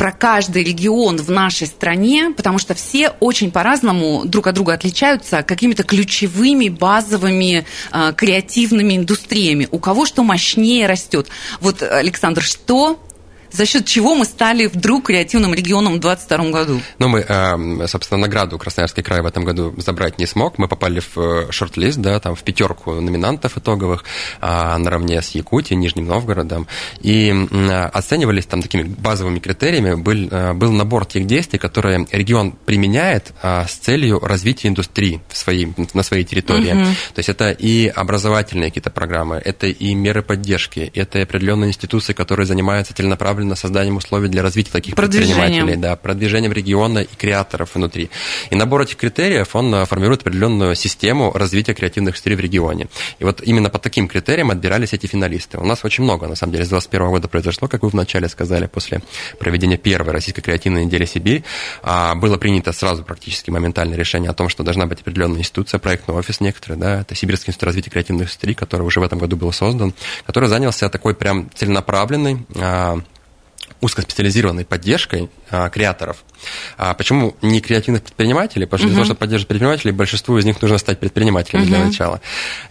про 0.00 0.12
каждый 0.12 0.64
регион 0.64 1.18
в 1.18 1.30
нашей 1.30 1.66
стране, 1.66 2.32
потому 2.34 2.58
что 2.58 2.72
все 2.72 3.10
очень 3.20 3.50
по-разному 3.50 4.22
друг 4.24 4.46
от 4.46 4.54
друга 4.54 4.72
отличаются 4.72 5.42
какими-то 5.42 5.82
ключевыми, 5.82 6.70
базовыми, 6.70 7.66
э, 7.92 8.12
креативными 8.16 8.96
индустриями. 8.96 9.68
У 9.70 9.78
кого 9.78 10.06
что 10.06 10.22
мощнее 10.22 10.86
растет. 10.86 11.28
Вот, 11.60 11.82
Александр, 11.82 12.40
что 12.40 12.98
за 13.52 13.66
счет 13.66 13.86
чего 13.86 14.14
мы 14.14 14.24
стали 14.24 14.66
вдруг 14.66 15.06
креативным 15.06 15.54
регионом 15.54 15.94
в 15.94 16.00
2022 16.00 16.50
году? 16.50 16.80
Ну, 16.98 17.08
мы, 17.08 17.20
эм, 17.20 17.88
собственно, 17.88 18.20
награду 18.20 18.58
Красноярский 18.58 19.02
край 19.02 19.22
в 19.22 19.26
этом 19.26 19.44
году 19.44 19.74
забрать 19.78 20.18
не 20.18 20.26
смог. 20.26 20.58
Мы 20.58 20.68
попали 20.68 21.00
в 21.00 21.18
э, 21.18 21.52
шорт-лист, 21.52 21.98
да, 21.98 22.18
там 22.20 22.34
в 22.34 22.42
пятерку 22.42 22.92
номинантов 22.92 23.58
итоговых 23.58 24.04
а, 24.40 24.78
наравне 24.78 25.20
с 25.22 25.30
Якутией, 25.30 25.78
Нижним 25.78 26.06
Новгородом. 26.06 26.66
И 27.00 27.30
оценивались 27.92 28.46
там 28.46 28.62
такими 28.62 28.82
базовыми 28.82 29.38
критериями. 29.38 29.94
Был, 29.94 30.28
э, 30.30 30.52
был 30.52 30.72
набор 30.72 31.06
тех 31.06 31.26
действий, 31.26 31.58
которые 31.58 32.06
регион 32.10 32.52
применяет 32.52 33.32
а, 33.42 33.66
с 33.66 33.72
целью 33.72 34.20
развития 34.20 34.68
индустрии 34.68 35.20
в 35.28 35.36
своей, 35.36 35.72
на 35.94 36.02
своей 36.02 36.24
территории. 36.24 36.72
Угу. 36.72 36.84
То 37.14 37.18
есть 37.18 37.28
это 37.28 37.50
и 37.50 37.88
образовательные 37.88 38.70
какие-то 38.70 38.90
программы, 38.90 39.40
это 39.44 39.66
и 39.66 39.94
меры 39.94 40.22
поддержки, 40.22 40.90
это 40.94 41.18
и 41.18 41.22
определенные 41.22 41.68
институции, 41.68 42.12
которые 42.12 42.46
занимаются 42.46 42.94
целенаправленно 42.94 43.39
направлена 43.40 43.56
созданием 43.56 43.96
условий 43.96 44.28
для 44.28 44.42
развития 44.42 44.70
таких 44.70 44.94
предпринимателей, 44.94 45.76
да, 45.76 45.96
продвижением 45.96 46.52
региона 46.52 47.00
и 47.00 47.16
креаторов 47.16 47.74
внутри. 47.74 48.10
И 48.50 48.54
набор 48.54 48.82
этих 48.82 48.96
критериев, 48.96 49.54
он 49.56 49.74
э, 49.74 49.86
формирует 49.86 50.22
определенную 50.22 50.74
систему 50.74 51.32
развития 51.32 51.74
креативных 51.74 52.10
индустрий 52.10 52.36
в 52.36 52.40
регионе. 52.40 52.88
И 53.18 53.24
вот 53.24 53.40
именно 53.42 53.70
по 53.70 53.78
таким 53.78 54.08
критериям 54.08 54.50
отбирались 54.50 54.92
эти 54.92 55.06
финалисты. 55.06 55.58
У 55.58 55.64
нас 55.64 55.84
очень 55.84 56.04
много, 56.04 56.26
на 56.26 56.34
самом 56.34 56.52
деле, 56.52 56.64
с 56.64 56.68
2021 56.68 57.10
года 57.10 57.28
произошло, 57.28 57.68
как 57.68 57.82
вы 57.82 57.88
вначале 57.88 58.28
сказали, 58.28 58.66
после 58.66 59.00
проведения 59.38 59.76
первой 59.76 60.12
российской 60.12 60.42
креативной 60.42 60.84
недели 60.84 61.04
Сибирь, 61.04 61.42
а, 61.82 62.14
было 62.14 62.36
принято 62.36 62.72
сразу 62.72 63.04
практически 63.04 63.50
моментальное 63.50 63.96
решение 63.96 64.30
о 64.30 64.34
том, 64.34 64.48
что 64.48 64.62
должна 64.62 64.86
быть 64.86 65.00
определенная 65.00 65.40
институция, 65.40 65.78
проектный 65.78 66.14
офис 66.14 66.40
некоторый, 66.40 66.76
да, 66.76 67.00
это 67.00 67.14
Сибирский 67.14 67.50
институт 67.50 67.66
развития 67.66 67.90
креативных 67.90 68.22
индустрий, 68.22 68.54
который 68.54 68.82
уже 68.82 69.00
в 69.00 69.02
этом 69.02 69.18
году 69.18 69.36
был 69.36 69.52
создан, 69.52 69.94
который 70.26 70.48
занялся 70.48 70.88
такой 70.88 71.14
прям 71.14 71.50
целенаправленной 71.54 72.46
а, 72.56 72.98
узкоспециализированной 73.80 74.64
поддержкой 74.64 75.30
а, 75.50 75.68
креаторов. 75.68 76.24
А 76.76 76.94
почему 76.94 77.36
не 77.42 77.60
креативных 77.60 78.02
предпринимателей? 78.02 78.66
Потому 78.66 78.78
что 78.78 78.86
для 78.88 78.94
того, 78.96 79.04
чтобы 79.04 79.18
поддерживать 79.18 79.48
предпринимателей, 79.48 79.92
большинству 79.92 80.38
из 80.38 80.44
них 80.44 80.60
нужно 80.62 80.78
стать 80.78 80.98
предпринимателями 80.98 81.64
для 81.64 81.84
начала. 81.84 82.20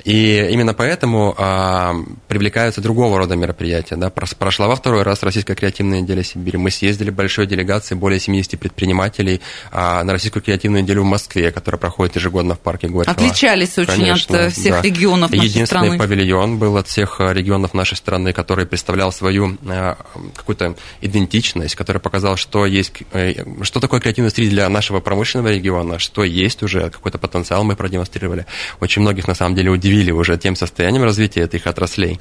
И 0.04 0.48
именно 0.51 0.74
поэтому 0.74 1.36
а, 1.38 1.96
привлекаются 2.28 2.82
другого 2.82 3.18
рода 3.18 3.36
мероприятия. 3.36 3.96
Да? 3.96 4.10
Прошла 4.10 4.68
во 4.68 4.75
второй 4.75 5.04
раз 5.04 5.24
Российская 5.24 5.56
креативная 5.56 6.01
неделя 6.01 6.24
Сибири. 6.24 6.58
Мы 6.58 6.72
съездили 6.72 7.10
большой 7.10 7.48
делегацией, 7.48 8.00
более 8.00 8.20
70 8.20 8.60
предпринимателей 8.60 9.42
а, 9.72 10.04
на 10.04 10.13
Российскую 10.13 10.42
креативную 10.44 10.84
неделю 10.84 11.01
в 11.01 11.06
Москве, 11.06 11.51
которая 11.51 11.80
проходит 11.80 12.16
ежегодно 12.16 12.56
в 12.56 12.60
парке 12.60 12.88
Горького. 12.88 13.16
Отличались 13.16 13.78
очень 13.78 13.94
Конечно, 13.94 14.46
от 14.46 14.54
всех 14.54 14.75
да. 14.75 14.82
регионов 14.82 15.32
нашей 15.32 15.46
Единственный 15.46 15.66
страны. 15.66 15.98
павильон 15.98 16.58
был 16.58 16.78
от 16.78 16.88
всех 16.88 17.20
регионов 17.20 17.74
нашей 17.74 17.96
страны, 17.96 18.34
который 18.34 18.66
представлял 18.66 19.12
свою 19.12 19.58
а, 19.68 19.98
какую-то 20.36 20.75
идентичность, 21.01 21.75
который 21.75 22.00
показал, 22.00 22.38
что 22.38 22.65
есть, 22.65 22.91
э, 23.12 23.34
что 23.63 23.79
такое 23.79 24.00
креативная 24.00 24.27
индустрия 24.27 24.50
для 24.50 24.70
нашего 24.70 25.00
промышленного 25.00 25.53
региона, 25.53 26.00
что 26.00 26.24
есть 26.24 26.63
уже, 26.63 26.89
какой-то 26.89 27.18
потенциал 27.18 27.63
мы 27.63 27.75
продемонстрировали. 27.75 28.46
Очень 28.79 29.01
многих, 29.01 29.27
на 29.27 29.36
самом 29.36 29.56
деле, 29.56 29.72
удивили 29.72 30.12
уже 30.12 30.38
тем 30.38 30.56
состоянием 30.56 31.03
развития 31.03 31.44
этих 31.44 31.68
отраслей. 31.68 32.20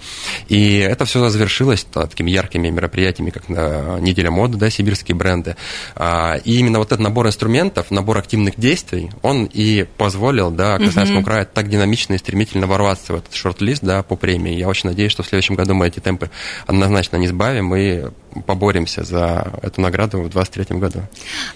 И 0.49 0.78
это 0.78 1.04
все 1.04 1.28
завершилось 1.28 1.87
да, 1.94 2.06
такими 2.06 2.30
яркими 2.30 2.68
мероприятиями, 2.70 3.30
как 3.30 3.49
на 3.49 3.99
неделя 4.00 4.30
моды, 4.30 4.56
да, 4.58 4.70
сибирские 4.70 5.16
бренды. 5.16 5.56
А, 5.94 6.37
и 6.44 6.56
именно 6.58 6.78
вот 6.78 6.88
этот 6.88 7.00
набор 7.00 7.26
инструментов, 7.26 7.90
набор 7.90 8.18
активных 8.18 8.58
действий, 8.58 9.11
он 9.23 9.44
и 9.52 9.87
позволил, 9.97 10.50
да, 10.50 10.78
Красноярскому 10.78 11.25
краю 11.25 11.47
так 11.52 11.68
динамично 11.68 12.14
и 12.14 12.18
стремительно 12.18 12.66
ворваться 12.66 13.12
в 13.12 13.16
этот 13.16 13.35
шорт-лист, 13.35 13.82
да, 13.82 14.02
по 14.02 14.16
премии. 14.16 14.54
Я 14.54 14.68
очень 14.68 14.88
надеюсь, 14.88 15.12
что 15.12 15.23
в 15.23 15.26
следующем 15.26 15.54
году 15.54 15.75
мы 15.75 15.88
эти 15.88 16.00
темпы 16.00 16.30
однозначно 16.66 17.16
не 17.16 17.28
сбавим 17.28 17.75
и 17.75 18.06
поборемся 18.47 19.04
за 19.04 19.52
эту 19.62 19.80
награду 19.80 20.18
в 20.18 20.30
2023 20.30 20.78
году. 20.78 21.02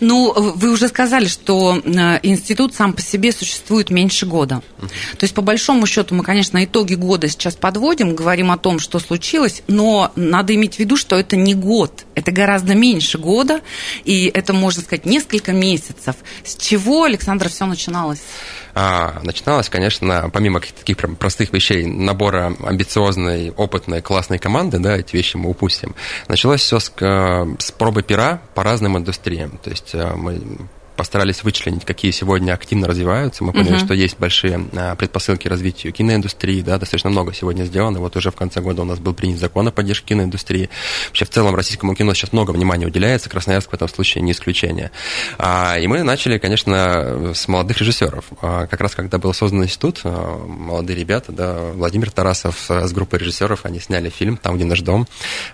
Ну, 0.01 0.33
вы 0.33 0.71
уже 0.71 0.89
сказали, 0.89 1.27
что 1.27 1.81
э, 1.85 2.19
институт 2.23 2.75
сам 2.75 2.93
по 2.93 3.03
себе 3.03 3.33
существует 3.33 3.91
меньше 3.91 4.27
года. 4.27 4.63
Uh-huh. 4.79 5.17
То 5.19 5.25
есть, 5.25 5.35
по 5.35 5.43
большому 5.43 5.87
счету, 5.87 6.15
мы, 6.15 6.25
конечно, 6.25 6.65
итоги 6.65 6.95
года 6.95 7.29
сейчас 7.29 7.57
подводим, 7.57 8.15
говорим 8.15 8.51
о 8.51 8.59
том, 8.59 8.79
что 8.79 8.99
случилось, 8.99 9.63
но 9.69 10.13
надо 10.17 10.55
иметь 10.55 10.77
в 10.77 10.79
виду, 10.79 10.97
что 10.97 11.17
это 11.17 11.37
не 11.37 11.55
год, 11.55 12.05
это 12.15 12.33
гораздо 12.33 12.75
меньше 12.75 13.19
года, 13.19 13.61
и 14.05 14.31
это, 14.33 14.53
можно 14.53 14.83
сказать, 14.83 15.07
несколько 15.07 15.53
месяцев. 15.53 16.17
С 16.45 16.57
чего, 16.57 17.05
Александра, 17.05 17.49
все 17.49 17.67
начиналось? 17.67 18.23
А, 18.75 19.21
начиналось, 19.23 19.69
конечно, 19.69 20.31
помимо 20.33 20.61
таких 20.61 20.97
прям 20.97 21.17
простых 21.17 21.53
вещей, 21.53 21.85
набора 21.87 22.55
амбициозной, 22.63 23.51
опытной, 23.51 24.01
классной 24.01 24.39
команды, 24.39 24.79
да, 24.79 24.97
эти 24.97 25.15
вещи 25.15 25.37
мы 25.37 25.51
упустим. 25.51 25.95
Началось 26.29 26.61
все 26.61 26.79
с, 26.79 26.93
с 26.97 27.71
пробы 27.73 28.03
пера 28.03 28.41
по 28.55 28.63
разным 28.63 28.97
индустриям. 28.97 29.59
То 29.63 29.71
есть 29.71 29.91
э, 29.95 30.13
мы 30.15 30.41
постарались 31.03 31.43
вычленить, 31.43 31.85
какие 31.85 32.13
сегодня 32.13 32.53
активно 32.53 32.87
развиваются. 32.87 33.43
Мы 33.43 33.53
поняли, 33.53 33.75
uh-huh. 33.75 33.85
что 33.85 33.93
есть 33.93 34.21
большие 34.21 34.69
а, 34.77 34.95
предпосылки 34.95 35.49
развитию 35.49 35.93
киноиндустрии, 35.93 36.61
да, 36.63 36.79
достаточно 36.79 37.11
много 37.11 37.35
сегодня 37.35 37.65
сделано. 37.65 37.99
Вот 37.99 38.15
уже 38.15 38.31
в 38.31 38.37
конце 38.37 38.61
года 38.61 38.83
у 38.83 38.85
нас 38.85 39.01
был 39.01 39.13
принят 39.13 39.41
закон 39.41 39.67
о 39.67 39.73
поддержке 39.73 40.11
киноиндустрии. 40.11 40.71
Вообще 41.09 41.25
в 41.25 41.31
целом 41.31 41.57
российскому 41.57 41.97
кино 41.97 42.15
сейчас 42.15 42.33
много 42.33 42.53
внимания 42.53 42.87
уделяется, 42.87 43.29
Красноярск 43.29 43.73
в 43.73 43.75
этом 43.75 43.89
случае 43.89 44.23
не 44.23 44.31
исключение. 44.31 44.93
А, 45.39 45.77
и 45.77 45.89
мы 45.89 46.05
начали, 46.05 46.39
конечно, 46.39 47.33
с 47.35 47.49
молодых 47.49 47.79
режиссеров. 47.79 48.27
А, 48.41 48.69
как 48.69 48.81
раз 48.81 48.95
когда 48.95 49.19
был 49.19 49.35
создан 49.35 49.65
институт, 49.65 50.03
молодые 50.05 50.97
ребята, 50.97 51.33
да, 51.33 51.73
Владимир 51.75 52.13
Тарасов 52.13 52.67
с 52.69 52.93
группой 52.93 53.19
режиссеров, 53.19 53.65
они 53.65 53.81
сняли 53.81 54.09
фильм 54.09 54.37
«Там, 54.37 54.55
где 54.55 54.67
наш 54.67 54.83
дом». 54.83 55.09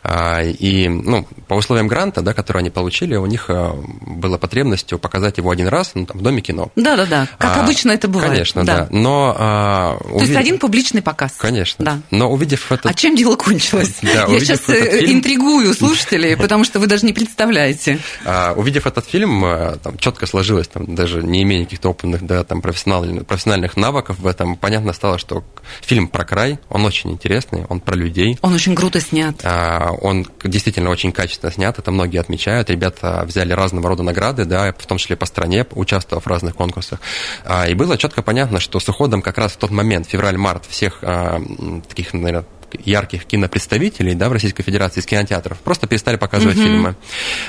И, 0.04 0.88
ну, 0.90 1.26
по 1.46 1.54
условиям 1.54 1.88
гранта, 1.88 2.20
да, 2.20 2.34
который 2.34 2.58
они 2.58 2.68
получили, 2.68 3.16
у 3.16 3.24
них 3.24 3.48
была 3.48 4.36
потребностью 4.36 4.98
показать 4.98 5.37
показать 5.38 5.48
его 5.48 5.50
один 5.50 5.68
раз 5.68 5.92
ну, 5.94 6.06
там, 6.06 6.18
в 6.18 6.22
Доме 6.22 6.42
кино. 6.42 6.70
Да-да-да, 6.76 7.28
как 7.38 7.56
а, 7.56 7.64
обычно 7.64 7.92
это 7.92 8.08
бывает. 8.08 8.32
Конечно, 8.32 8.64
да. 8.64 8.76
да. 8.76 8.88
Но, 8.90 9.34
а, 9.38 9.96
увид... 10.04 10.18
То 10.18 10.24
есть 10.24 10.36
один 10.36 10.58
публичный 10.58 11.02
показ. 11.02 11.34
Конечно. 11.38 11.84
Да. 11.84 12.00
Но 12.10 12.30
увидев 12.30 12.70
это... 12.72 12.88
А 12.88 12.94
чем 12.94 13.16
дело 13.16 13.36
кончилось? 13.36 13.96
Да, 14.08 14.24
Я 14.26 14.40
сейчас 14.40 14.68
э, 14.68 15.00
фильм... 15.00 15.18
интригую 15.18 15.74
слушателей, 15.74 16.36
потому 16.42 16.64
что 16.64 16.80
вы 16.80 16.86
даже 16.86 17.04
не 17.04 17.12
представляете. 17.12 17.98
А, 18.24 18.54
увидев 18.56 18.86
этот 18.86 19.06
фильм, 19.06 19.44
э, 19.44 19.76
там 19.82 19.98
четко 19.98 20.26
сложилось, 20.26 20.66
там, 20.68 20.94
даже 20.94 21.22
не 21.22 21.42
имея 21.42 21.64
каких-то 21.64 21.90
опытных, 21.90 22.24
да, 22.24 22.42
там, 22.42 22.62
профессиональных, 22.62 23.26
профессиональных 23.26 23.76
навыков 23.76 24.18
в 24.18 24.26
этом, 24.26 24.56
понятно 24.56 24.92
стало, 24.92 25.18
что 25.18 25.44
фильм 25.82 26.08
про 26.08 26.24
край, 26.24 26.58
он 26.68 26.84
очень 26.84 27.12
интересный, 27.12 27.64
он 27.68 27.80
про 27.80 27.96
людей. 27.96 28.38
Он 28.40 28.54
очень 28.54 28.74
круто 28.74 29.00
снят. 29.00 29.36
А, 29.44 29.90
он 30.00 30.26
действительно 30.42 30.90
очень 30.90 31.12
качественно 31.12 31.52
снят, 31.52 31.78
это 31.78 31.90
многие 31.90 32.18
отмечают. 32.18 32.70
Ребята 32.70 33.24
взяли 33.26 33.52
разного 33.52 33.88
рода 33.88 34.02
награды, 34.02 34.44
да, 34.44 34.72
в 34.76 34.86
том 34.86 34.98
числе 34.98 35.16
по 35.18 35.26
стране, 35.26 35.66
участвовав 35.72 36.24
в 36.24 36.28
разных 36.28 36.54
конкурсах. 36.54 37.00
А, 37.44 37.68
и 37.68 37.74
было 37.74 37.98
четко 37.98 38.22
понятно, 38.22 38.60
что 38.60 38.80
с 38.80 38.88
уходом 38.88 39.22
как 39.22 39.38
раз 39.38 39.52
в 39.52 39.56
тот 39.56 39.70
момент, 39.70 40.06
февраль-март, 40.08 40.64
всех 40.66 40.98
а, 41.02 41.40
таких, 41.88 42.12
наверное, 42.12 42.46
ярких 42.84 43.24
кинопредставителей 43.24 44.14
да, 44.14 44.28
в 44.28 44.32
Российской 44.32 44.62
Федерации 44.62 45.00
из 45.00 45.06
кинотеатров 45.06 45.58
просто 45.60 45.86
перестали 45.86 46.16
показывать 46.16 46.56
uh-huh. 46.56 46.62
фильмы. 46.62 46.96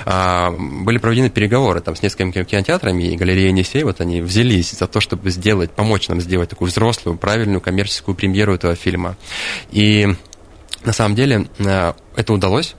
А, 0.05 0.51
были 0.51 0.97
проведены 0.97 1.29
переговоры 1.29 1.81
там, 1.81 1.95
с 1.95 2.01
несколькими 2.01 2.43
кинотеатрами, 2.43 3.03
и 3.03 3.17
галерея 3.17 3.49
Енисей, 3.49 3.83
вот 3.83 4.01
они 4.01 4.21
взялись 4.21 4.71
за 4.71 4.87
то, 4.87 4.99
чтобы 4.99 5.29
сделать, 5.31 5.71
помочь 5.71 6.07
нам 6.07 6.21
сделать 6.21 6.49
такую 6.49 6.69
взрослую, 6.69 7.17
правильную 7.17 7.61
коммерческую 7.61 8.15
премьеру 8.15 8.53
этого 8.53 8.75
фильма. 8.75 9.17
И 9.71 10.07
на 10.83 10.93
самом 10.93 11.15
деле 11.15 11.47
это 11.57 12.33
удалось 12.33 12.75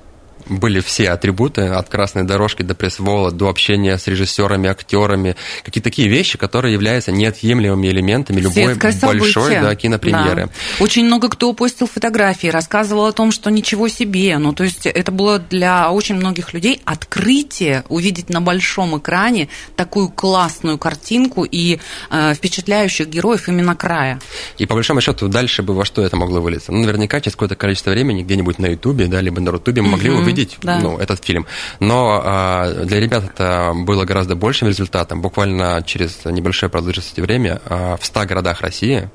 были 0.50 0.80
все 0.80 1.10
атрибуты, 1.10 1.62
от 1.62 1.88
красной 1.88 2.24
дорожки 2.24 2.62
до 2.62 2.74
пресс-вола, 2.74 3.30
до 3.30 3.48
общения 3.48 3.96
с 3.96 4.06
режиссерами, 4.06 4.68
актерами, 4.68 5.36
какие-то 5.64 5.88
такие 5.88 6.08
вещи, 6.08 6.36
которые 6.36 6.74
являются 6.74 7.12
неотъемлемыми 7.12 7.88
элементами 7.88 8.40
любой 8.40 8.74
большой 8.74 9.54
да, 9.54 9.74
кинопремьеры. 9.74 10.46
Да. 10.46 10.84
Очень 10.84 11.06
много 11.06 11.28
кто 11.28 11.52
постил 11.52 11.86
фотографии, 11.86 12.48
рассказывал 12.48 13.06
о 13.06 13.12
том, 13.12 13.32
что 13.32 13.50
ничего 13.50 13.88
себе. 13.88 14.36
Ну, 14.38 14.52
то 14.52 14.64
есть 14.64 14.86
это 14.86 15.12
было 15.12 15.38
для 15.38 15.90
очень 15.90 16.16
многих 16.16 16.52
людей 16.52 16.80
открытие 16.84 17.84
увидеть 17.88 18.28
на 18.28 18.40
большом 18.40 18.98
экране 18.98 19.48
такую 19.76 20.08
классную 20.08 20.78
картинку 20.78 21.44
и 21.44 21.78
э, 22.10 22.34
впечатляющих 22.34 23.08
героев 23.08 23.48
именно 23.48 23.76
края. 23.76 24.20
И 24.58 24.66
по 24.66 24.74
большому 24.74 25.00
счету 25.00 25.28
дальше 25.28 25.62
бы 25.62 25.74
во 25.74 25.84
что 25.84 26.02
это 26.02 26.16
могло 26.16 26.40
вылиться? 26.40 26.72
Ну, 26.72 26.80
наверняка 26.80 27.20
через 27.20 27.34
какое-то 27.34 27.56
количество 27.56 27.90
времени 27.90 28.22
где-нибудь 28.22 28.58
на 28.58 28.66
Ютубе, 28.66 29.06
да, 29.06 29.20
либо 29.20 29.40
на 29.40 29.50
Рутубе 29.50 29.82
мы 29.82 29.90
могли 29.90 30.10
увидеть 30.10 30.39
увидеть 30.40 30.58
да. 30.62 30.78
ну, 30.78 30.98
этот 30.98 31.24
фильм. 31.24 31.46
Но 31.78 32.20
а, 32.24 32.84
для 32.84 33.00
ребят 33.00 33.24
это 33.24 33.72
было 33.74 34.04
гораздо 34.04 34.34
большим 34.36 34.68
результатом. 34.68 35.20
Буквально 35.20 35.82
через 35.86 36.24
небольшое 36.24 36.70
продолжительность 36.70 37.18
время 37.18 37.60
а, 37.66 37.96
в 37.96 38.04
100 38.04 38.26
городах 38.26 38.60
России 38.60 39.08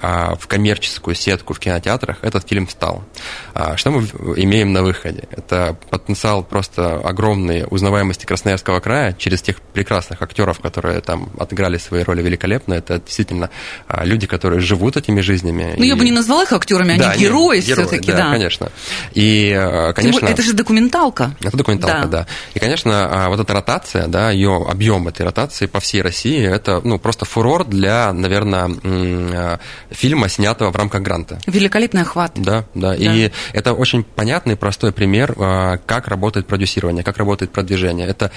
а, 0.00 0.34
в 0.36 0.46
коммерческую 0.46 1.14
сетку 1.14 1.54
в 1.54 1.58
кинотеатрах 1.58 2.18
этот 2.22 2.48
фильм 2.48 2.66
встал. 2.66 3.04
А, 3.54 3.76
что 3.76 3.90
мы 3.90 4.02
имеем 4.36 4.72
на 4.72 4.82
выходе? 4.82 5.24
Это 5.30 5.76
потенциал 5.90 6.42
просто 6.42 6.96
огромной 6.96 7.64
узнаваемости 7.68 8.26
Красноярского 8.26 8.80
края 8.80 9.14
через 9.18 9.42
тех 9.42 9.60
прекрасных 9.60 10.22
актеров, 10.22 10.60
которые 10.60 11.00
там 11.00 11.30
отыграли 11.38 11.78
свои 11.78 12.02
роли 12.02 12.22
великолепно. 12.22 12.74
Это 12.74 13.00
действительно 13.00 13.50
а, 13.86 14.04
люди, 14.04 14.26
которые 14.26 14.60
живут 14.60 14.96
этими 14.96 15.20
жизнями. 15.20 15.74
Ну, 15.76 15.84
и... 15.84 15.88
я 15.88 15.96
бы 15.96 16.04
не 16.04 16.10
назвала 16.10 16.42
их 16.42 16.52
актерами, 16.52 16.92
они 16.92 17.00
да, 17.00 17.16
герои 17.16 17.60
все-таки, 17.60 18.10
да, 18.10 18.18
да. 18.18 18.30
конечно. 18.32 18.72
И, 19.14 19.52
конечно... 19.94 20.20
Более, 20.20 20.34
это 20.34 20.42
же 20.42 20.52
документалка. 20.72 21.34
Это 21.40 21.56
документалка, 21.56 22.08
да. 22.08 22.18
да. 22.20 22.26
И, 22.54 22.58
конечно, 22.58 23.26
вот 23.28 23.40
эта 23.40 23.52
ротация, 23.52 24.06
да, 24.06 24.30
ее 24.30 24.66
объем 24.68 25.08
этой 25.08 25.22
ротации 25.22 25.66
по 25.66 25.80
всей 25.80 26.02
России, 26.02 26.42
это, 26.42 26.80
ну, 26.82 26.98
просто 26.98 27.24
фурор 27.24 27.64
для, 27.64 28.12
наверное, 28.12 28.70
фильма, 29.90 30.28
снятого 30.28 30.70
в 30.70 30.76
рамках 30.76 31.02
гранта. 31.02 31.38
Великолепный 31.46 32.02
охват. 32.02 32.32
Да, 32.36 32.64
да, 32.74 32.90
да. 32.90 32.94
И 32.96 33.30
это 33.52 33.74
очень 33.74 34.02
понятный, 34.02 34.56
простой 34.56 34.92
пример, 34.92 35.34
как 35.34 36.08
работает 36.08 36.46
продюсирование, 36.46 37.04
как 37.04 37.18
работает 37.18 37.52
продвижение. 37.52 38.06
Это 38.06 38.30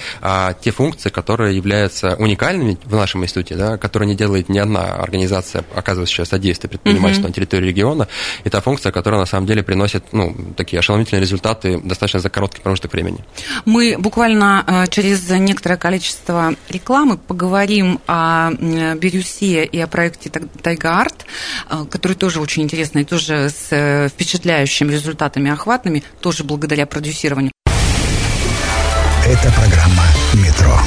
те 0.60 0.70
функции, 0.70 1.08
которые 1.08 1.56
являются 1.56 2.16
уникальными 2.16 2.78
в 2.84 2.94
нашем 2.94 3.24
институте, 3.24 3.54
да, 3.54 3.78
которые 3.78 4.08
не 4.08 4.14
делает 4.14 4.48
ни 4.48 4.58
одна 4.58 4.96
организация, 4.96 5.64
оказывающая 5.74 6.24
содействие 6.24 6.68
предпринимательству 6.70 7.24
угу. 7.24 7.28
на 7.28 7.34
территории 7.34 7.68
региона. 7.68 8.08
И 8.44 8.50
та 8.50 8.60
функция, 8.60 8.92
которая 8.92 9.20
на 9.20 9.26
самом 9.26 9.46
деле 9.46 9.62
приносит 9.62 10.12
ну, 10.12 10.36
такие 10.56 10.80
ошеломительные 10.80 11.20
результаты 11.20 11.80
достаточно 11.82 12.15
за 12.18 12.30
короткий 12.30 12.62
промежуток 12.62 12.92
времени. 12.92 13.24
Мы 13.64 13.96
буквально 13.98 14.64
э, 14.66 14.86
через 14.88 15.28
некоторое 15.30 15.76
количество 15.76 16.54
рекламы 16.68 17.16
поговорим 17.18 18.00
о 18.06 18.50
Бирюсе 18.50 19.64
и 19.64 19.80
о 19.80 19.86
проекте 19.86 20.30
Тайга 20.30 21.00
Арт, 21.00 21.26
э, 21.70 21.84
который 21.90 22.14
тоже 22.14 22.40
очень 22.40 22.62
интересный, 22.62 23.04
тоже 23.04 23.50
с 23.50 23.68
э, 23.70 24.08
впечатляющими 24.08 24.92
результатами 24.92 25.50
охватными, 25.50 26.02
тоже 26.20 26.44
благодаря 26.44 26.86
продюсированию. 26.86 27.52
Это 29.26 29.52
программа 29.52 30.04
«Метро». 30.34 30.78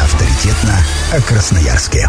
Авторитетно 0.00 0.78
о 1.12 1.20
Красноярске. 1.20 2.08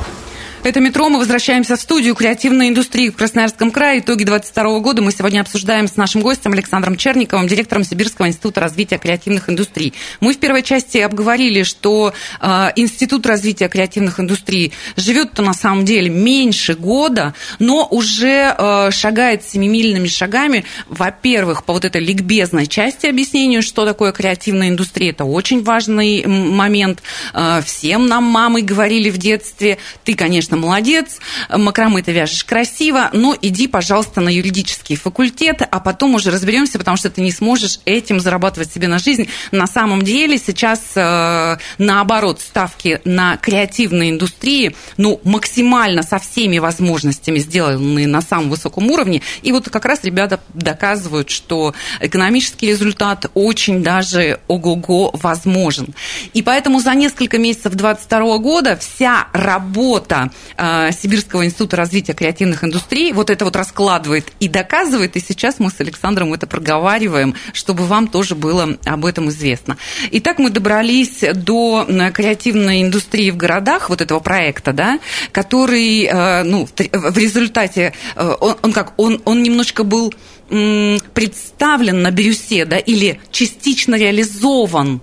Это 0.61 0.81
«Метро». 0.81 1.07
Мы 1.07 1.19
возвращаемся 1.19 1.77
в 1.77 1.79
студию 1.79 2.15
креативной 2.15 2.67
индустрии 2.67 3.09
в 3.09 3.15
Красноярском 3.15 3.71
крае. 3.71 4.01
Итоги 4.01 4.25
2022 4.25 4.79
года 4.81 5.01
мы 5.01 5.13
сегодня 5.13 5.39
обсуждаем 5.39 5.87
с 5.87 5.95
нашим 5.95 6.21
гостем 6.21 6.51
Александром 6.51 6.97
Черниковым, 6.97 7.47
директором 7.47 7.85
Сибирского 7.85 8.27
института 8.27 8.59
развития 8.59 8.97
креативных 8.97 9.49
индустрий. 9.49 9.93
Мы 10.19 10.33
в 10.33 10.37
первой 10.37 10.61
части 10.61 10.97
обговорили, 10.97 11.63
что 11.63 12.13
э, 12.41 12.71
Институт 12.75 13.25
развития 13.25 13.69
креативных 13.69 14.19
индустрий 14.19 14.73
живет-то 14.97 15.41
на 15.43 15.53
самом 15.53 15.85
деле 15.85 16.09
меньше 16.09 16.73
года, 16.75 17.33
но 17.59 17.87
уже 17.89 18.53
э, 18.55 18.91
шагает 18.91 19.45
семимильными 19.45 20.09
шагами. 20.09 20.65
Во-первых, 20.89 21.63
по 21.63 21.71
вот 21.71 21.85
этой 21.85 22.01
ликбезной 22.01 22.67
части 22.67 23.07
объяснению, 23.07 23.61
что 23.61 23.85
такое 23.85 24.11
креативная 24.11 24.67
индустрия. 24.67 25.11
Это 25.11 25.23
очень 25.23 25.63
важный 25.63 26.25
момент. 26.27 27.01
Э, 27.33 27.61
всем 27.65 28.07
нам 28.07 28.25
мамы 28.25 28.61
говорили 28.61 29.09
в 29.09 29.17
детстве, 29.17 29.77
ты, 30.03 30.15
конечно, 30.15 30.48
конечно, 30.49 30.57
молодец, 30.57 31.19
макраме 31.49 32.01
ты 32.01 32.11
вяжешь 32.11 32.43
красиво, 32.43 33.09
но 33.13 33.35
иди, 33.41 33.67
пожалуйста, 33.67 34.21
на 34.21 34.29
юридический 34.29 34.95
факультет, 34.95 35.61
а 35.69 35.79
потом 35.79 36.15
уже 36.15 36.31
разберемся, 36.31 36.77
потому 36.77 36.97
что 36.97 37.09
ты 37.09 37.21
не 37.21 37.31
сможешь 37.31 37.79
этим 37.85 38.19
зарабатывать 38.19 38.71
себе 38.71 38.87
на 38.87 38.99
жизнь. 38.99 39.27
На 39.51 39.67
самом 39.67 40.01
деле 40.01 40.37
сейчас, 40.37 40.81
э, 40.95 41.57
наоборот, 41.77 42.41
ставки 42.41 43.01
на 43.05 43.37
креативные 43.37 44.11
индустрии, 44.11 44.75
ну, 44.97 45.19
максимально 45.23 46.03
со 46.03 46.19
всеми 46.19 46.59
возможностями 46.59 47.39
сделаны 47.39 48.07
на 48.07 48.21
самом 48.21 48.49
высоком 48.49 48.89
уровне. 48.91 49.21
И 49.41 49.51
вот 49.51 49.69
как 49.69 49.85
раз 49.85 50.03
ребята 50.03 50.39
доказывают, 50.53 51.29
что 51.29 51.73
экономический 51.99 52.67
результат 52.67 53.25
очень 53.33 53.83
даже 53.83 54.39
ого-го 54.47 55.11
возможен. 55.13 55.93
И 56.33 56.41
поэтому 56.41 56.79
за 56.79 56.93
несколько 56.95 57.37
месяцев 57.37 57.73
2022 57.73 58.37
года 58.37 58.77
вся 58.77 59.27
работа 59.33 60.31
Сибирского 60.57 61.45
института 61.45 61.77
развития 61.77 62.13
креативных 62.13 62.63
индустрий 62.63 63.13
вот 63.13 63.29
это 63.29 63.45
вот 63.45 63.55
раскладывает 63.55 64.25
и 64.39 64.47
доказывает, 64.47 65.15
и 65.15 65.19
сейчас 65.19 65.59
мы 65.59 65.69
с 65.69 65.79
Александром 65.79 66.33
это 66.33 66.47
проговариваем, 66.47 67.35
чтобы 67.53 67.85
вам 67.85 68.07
тоже 68.07 68.35
было 68.35 68.77
об 68.85 69.05
этом 69.05 69.29
известно. 69.29 69.77
Итак, 70.11 70.39
мы 70.39 70.49
добрались 70.49 71.23
до 71.33 71.87
креативной 72.13 72.81
индустрии 72.81 73.31
в 73.31 73.37
городах, 73.37 73.89
вот 73.89 74.01
этого 74.01 74.19
проекта, 74.19 74.73
да, 74.73 74.99
который, 75.31 76.05
э, 76.05 76.43
ну, 76.43 76.67
в 76.67 77.17
результате, 77.17 77.93
э, 78.15 78.35
он, 78.39 78.57
он 78.61 78.73
как, 78.73 78.93
он, 78.97 79.21
он 79.25 79.43
немножко 79.43 79.83
был 79.83 80.13
представлен 80.49 82.01
на 82.01 82.09
бирюсе, 82.09 82.65
да, 82.65 82.79
или 82.79 83.19
частично 83.31 83.95
реализован. 83.95 85.01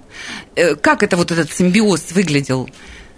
Э, 0.57 0.75
как 0.75 1.03
это 1.03 1.17
вот 1.17 1.31
этот 1.31 1.53
симбиоз 1.53 2.13
выглядел? 2.13 2.69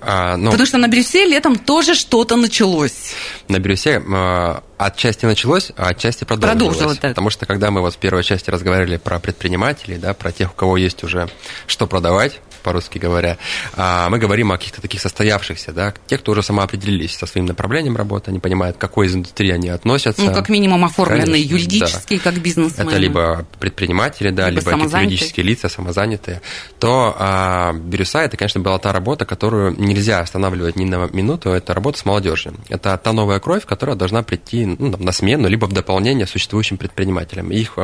А, 0.01 0.37
ну, 0.37 0.51
Потому 0.51 0.67
что 0.67 0.79
на 0.79 0.89
Брюссе 0.89 1.27
летом 1.27 1.57
тоже 1.57 1.95
что-то 1.95 2.37
началось. 2.37 3.13
На 3.49 3.59
Брюссе 3.59 4.01
а, 4.13 4.63
отчасти 4.77 5.27
началось, 5.27 5.73
а 5.77 5.89
отчасти 5.89 6.25
продолжилось. 6.25 6.77
Продолжилось, 6.77 6.99
да. 6.99 7.09
Потому 7.09 7.31
что 7.31 7.47
когда 7.47 7.71
мы 7.71 7.81
вот 7.81 7.95
в 7.95 7.99
первой 7.99 8.23
части 8.23 8.51
разговаривали 8.51 8.97
про 8.97 9.19
предпринимателей, 9.19 9.99
да, 9.99 10.15
про 10.15 10.31
тех, 10.31 10.53
у 10.53 10.55
кого 10.55 10.77
есть 10.77 11.03
уже 11.03 11.29
что 11.67 11.87
продавать, 11.87 12.41
по-русски 12.63 12.99
говоря, 12.99 13.39
а, 13.77 14.09
мы 14.11 14.19
говорим 14.19 14.53
о 14.53 14.59
каких-то 14.59 14.81
таких 14.81 15.01
состоявшихся, 15.01 15.73
да, 15.73 15.95
тех, 16.07 16.21
кто 16.21 16.33
уже 16.33 16.43
самоопределились 16.43 17.17
со 17.17 17.27
своим 17.27 17.47
направлением 17.47 17.97
работы, 17.97 18.31
они 18.31 18.39
понимают, 18.39 18.77
к 18.77 18.81
какой 18.81 19.07
из 19.07 19.15
индустрии 19.15 19.51
они 19.51 19.69
относятся. 19.69 20.23
Ну, 20.23 20.35
как 20.35 20.49
минимум 20.49 20.85
оформленные 20.85 21.27
Конечно, 21.27 21.55
юридически, 21.55 22.17
да. 22.17 22.23
как 22.23 22.35
бизнесмены. 22.41 22.89
Это 22.89 22.99
либо 22.99 23.47
предприниматели, 23.59 24.31
да, 24.31 24.51
либо, 24.51 24.71
либо 24.71 24.73
какие-то 24.73 24.99
юридические 24.99 25.47
лица, 25.47 25.69
самозанятые. 25.69 26.43
То 26.79 27.15
а, 27.19 27.73
Бирюса, 27.73 28.21
это, 28.21 28.37
конечно, 28.37 28.61
была 28.61 28.79
та 28.79 28.93
работа, 28.93 29.25
которую 29.25 29.75
нельзя 29.79 30.21
останавливать 30.21 30.77
ни 30.77 30.85
на 30.85 31.09
минуту, 31.13 31.51
это 31.51 31.75
работа 31.75 31.99
с 31.99 32.05
молодежью. 32.05 32.55
Это 32.69 32.97
та 32.97 33.13
новая 33.13 33.41
кровь, 33.41 33.65
которая 33.65 33.97
должна 33.97 34.23
прийти 34.23 34.67
ну, 34.67 34.97
на 34.99 35.13
смену, 35.13 35.49
либо 35.49 35.67
в 35.67 35.73
дополнение 35.73 36.27
существующим 36.27 36.77
предпринимателям. 36.77 37.51
Их 37.51 37.75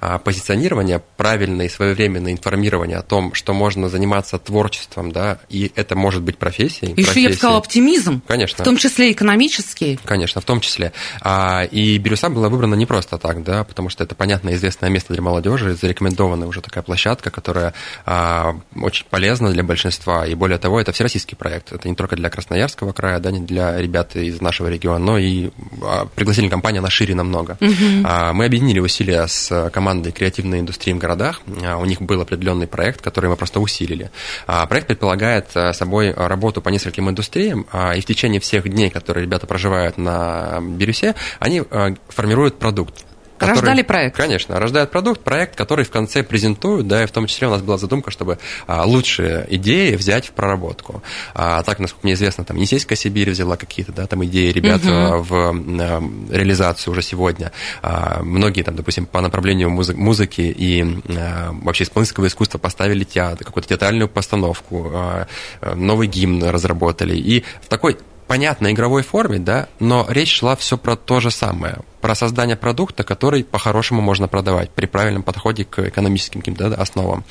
а, 0.00 0.18
позиционирование, 0.18 1.02
правильное 1.16 1.66
и 1.66 1.68
своевременное 1.68 2.32
информирование 2.32 2.98
о 2.98 3.02
том, 3.02 3.34
что 3.34 3.52
можно 3.52 3.88
заниматься 3.88 4.09
творчеством, 4.38 5.12
да, 5.12 5.38
и 5.48 5.70
это 5.74 5.96
может 5.96 6.22
быть 6.22 6.38
профессией. 6.38 6.92
Еще 6.92 7.04
профессией. 7.04 7.22
я 7.24 7.28
бы 7.30 7.34
сказала 7.36 7.58
оптимизм. 7.58 8.22
Конечно. 8.26 8.62
В 8.62 8.64
том 8.64 8.76
числе 8.76 9.12
экономический. 9.12 9.98
Конечно, 10.04 10.40
в 10.40 10.44
том 10.44 10.60
числе. 10.60 10.92
А, 11.20 11.64
и 11.64 11.98
Бирюса 11.98 12.28
была 12.28 12.48
выбрана 12.48 12.74
не 12.74 12.86
просто 12.86 13.18
так, 13.18 13.42
да, 13.44 13.64
потому 13.64 13.88
что 13.88 14.04
это 14.04 14.14
понятное 14.14 14.54
известное 14.54 14.90
место 14.90 15.12
для 15.12 15.22
молодежи, 15.22 15.74
зарекомендованная 15.74 16.48
уже 16.48 16.60
такая 16.60 16.82
площадка, 16.82 17.30
которая 17.30 17.74
а, 18.06 18.56
очень 18.74 19.06
полезна 19.10 19.52
для 19.52 19.62
большинства. 19.62 20.26
И 20.26 20.34
более 20.34 20.58
того, 20.58 20.80
это 20.80 20.92
всероссийский 20.92 21.36
проект. 21.36 21.72
Это 21.72 21.88
не 21.88 21.94
только 21.94 22.16
для 22.16 22.30
Красноярского 22.30 22.92
края, 22.92 23.18
да, 23.20 23.30
не 23.30 23.40
для 23.40 23.76
ребят 23.80 24.16
из 24.16 24.40
нашего 24.40 24.68
региона, 24.68 24.98
но 24.98 25.18
и 25.18 25.50
а, 25.82 26.06
пригласили 26.14 26.48
компанию, 26.48 26.80
она 26.80 26.90
шире 26.90 27.14
намного. 27.14 27.58
Угу. 27.60 28.34
Мы 28.34 28.44
объединили 28.44 28.80
усилия 28.80 29.26
с 29.26 29.70
командой 29.70 30.12
креативной 30.12 30.60
индустрии 30.60 30.92
в 30.92 30.98
городах. 30.98 31.42
У 31.46 31.84
них 31.84 32.00
был 32.00 32.20
определенный 32.20 32.66
проект, 32.66 33.02
который 33.02 33.28
мы 33.28 33.36
просто 33.36 33.60
усилили. 33.60 33.99
А, 34.46 34.66
проект 34.66 34.86
предполагает 34.86 35.50
собой 35.72 36.12
работу 36.12 36.62
по 36.62 36.68
нескольким 36.68 37.08
индустриям, 37.10 37.66
и 37.96 38.00
в 38.00 38.04
течение 38.04 38.40
всех 38.40 38.68
дней, 38.68 38.90
которые 38.90 39.24
ребята 39.24 39.46
проживают 39.46 39.98
на 39.98 40.60
Бирюсе, 40.60 41.14
они 41.38 41.62
формируют 42.08 42.58
продукт. 42.58 43.04
Который, 43.40 43.54
Рождали 43.54 43.80
проект. 43.80 44.16
Конечно, 44.18 44.60
рождают 44.60 44.90
продукт, 44.90 45.22
проект, 45.22 45.56
который 45.56 45.86
в 45.86 45.90
конце 45.90 46.22
презентуют, 46.22 46.86
да, 46.86 47.04
и 47.04 47.06
в 47.06 47.10
том 47.10 47.26
числе 47.26 47.46
у 47.46 47.50
нас 47.50 47.62
была 47.62 47.78
задумка, 47.78 48.10
чтобы 48.10 48.38
а, 48.66 48.84
лучшие 48.84 49.46
идеи 49.48 49.94
взять 49.94 50.26
в 50.26 50.32
проработку. 50.32 51.02
А, 51.32 51.62
так, 51.62 51.78
насколько 51.78 52.06
мне 52.06 52.12
известно, 52.12 52.44
там 52.44 52.58
Енисейская 52.58 52.96
Сибирь 52.96 53.30
взяла 53.30 53.56
какие-то, 53.56 53.92
да, 53.92 54.06
там 54.06 54.22
идеи 54.26 54.50
ребят 54.50 54.82
угу. 54.84 55.22
в 55.22 55.32
а, 55.32 56.02
реализацию 56.30 56.92
уже 56.92 57.00
сегодня. 57.00 57.50
А, 57.80 58.20
многие 58.22 58.62
там, 58.62 58.76
допустим, 58.76 59.06
по 59.06 59.22
направлению 59.22 59.70
музы- 59.70 59.96
музыки 59.96 60.42
и 60.42 61.00
а, 61.08 61.52
вообще 61.62 61.84
исполнительского 61.84 62.26
искусства 62.26 62.58
поставили 62.58 63.04
театр, 63.04 63.46
какую-то 63.46 63.70
театральную 63.70 64.10
постановку, 64.10 64.90
а, 64.92 65.26
новый 65.74 66.08
гимн 66.08 66.44
разработали. 66.44 67.16
И 67.16 67.42
в 67.62 67.68
такой 67.68 67.96
понятной 68.30 68.74
игровой 68.74 69.02
форме, 69.02 69.40
да, 69.40 69.66
но 69.80 70.06
речь 70.08 70.32
шла 70.32 70.54
все 70.54 70.78
про 70.78 70.94
то 70.94 71.18
же 71.18 71.32
самое, 71.32 71.78
про 72.00 72.14
создание 72.14 72.54
продукта, 72.54 73.02
который 73.02 73.42
по-хорошему 73.42 74.02
можно 74.02 74.28
продавать 74.28 74.70
при 74.70 74.86
правильном 74.86 75.24
подходе 75.24 75.64
к 75.64 75.80
экономическим 75.80 76.40
каким-то 76.40 76.70
да, 76.70 76.76
основам. 76.76 77.24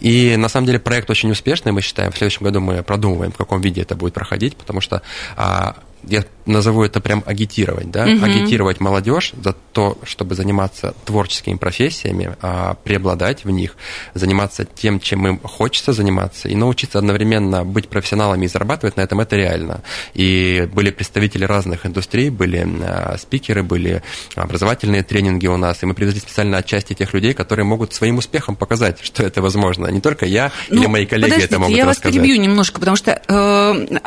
И 0.00 0.36
на 0.36 0.50
самом 0.50 0.66
деле 0.66 0.78
проект 0.78 1.08
очень 1.08 1.30
успешный, 1.30 1.72
мы 1.72 1.80
считаем, 1.80 2.12
в 2.12 2.18
следующем 2.18 2.44
году 2.44 2.60
мы 2.60 2.82
продумываем, 2.82 3.32
в 3.32 3.38
каком 3.38 3.62
виде 3.62 3.80
это 3.80 3.96
будет 3.96 4.12
проходить, 4.12 4.54
потому 4.54 4.82
что 4.82 5.00
а, 5.38 5.76
я 6.04 6.24
назову 6.46 6.82
это 6.82 7.00
прям 7.00 7.22
агитировать, 7.26 7.90
да, 7.90 8.04
угу. 8.04 8.24
агитировать 8.24 8.80
молодежь 8.80 9.32
за 9.42 9.52
то, 9.52 9.98
чтобы 10.04 10.34
заниматься 10.34 10.94
творческими 11.04 11.56
профессиями, 11.56 12.36
а, 12.42 12.74
преобладать 12.82 13.44
в 13.44 13.50
них, 13.50 13.76
заниматься 14.14 14.64
тем, 14.64 15.00
чем 15.00 15.26
им 15.26 15.38
хочется 15.40 15.92
заниматься, 15.92 16.48
и 16.48 16.54
научиться 16.54 16.98
одновременно 16.98 17.64
быть 17.64 17.88
профессионалами 17.88 18.46
и 18.46 18.48
зарабатывать 18.48 18.96
на 18.96 19.02
этом, 19.02 19.20
это 19.20 19.36
реально. 19.36 19.82
И 20.14 20.68
были 20.72 20.90
представители 20.90 21.44
разных 21.44 21.86
индустрий, 21.86 22.30
были 22.30 22.66
а, 22.82 23.16
спикеры, 23.18 23.62
были 23.62 24.02
образовательные 24.34 25.02
тренинги 25.02 25.46
у 25.46 25.56
нас, 25.56 25.82
и 25.82 25.86
мы 25.86 25.94
привезли 25.94 26.20
специально 26.20 26.58
отчасти 26.58 26.94
тех 26.94 27.12
людей, 27.14 27.34
которые 27.34 27.64
могут 27.64 27.94
своим 27.94 28.18
успехом 28.18 28.56
показать, 28.56 28.98
что 29.02 29.22
это 29.22 29.42
возможно. 29.42 29.86
Не 29.86 30.00
только 30.00 30.26
я 30.26 30.50
ну, 30.68 30.80
или 30.80 30.86
мои 30.86 31.06
коллеги 31.06 31.44
это 31.44 31.58
могут 31.58 31.76
я 31.76 31.86
рассказать. 31.86 32.16
вас 32.16 32.24
перебью 32.24 32.42
немножко, 32.42 32.80
потому 32.80 32.96
что 32.96 33.22
э, 33.28 33.98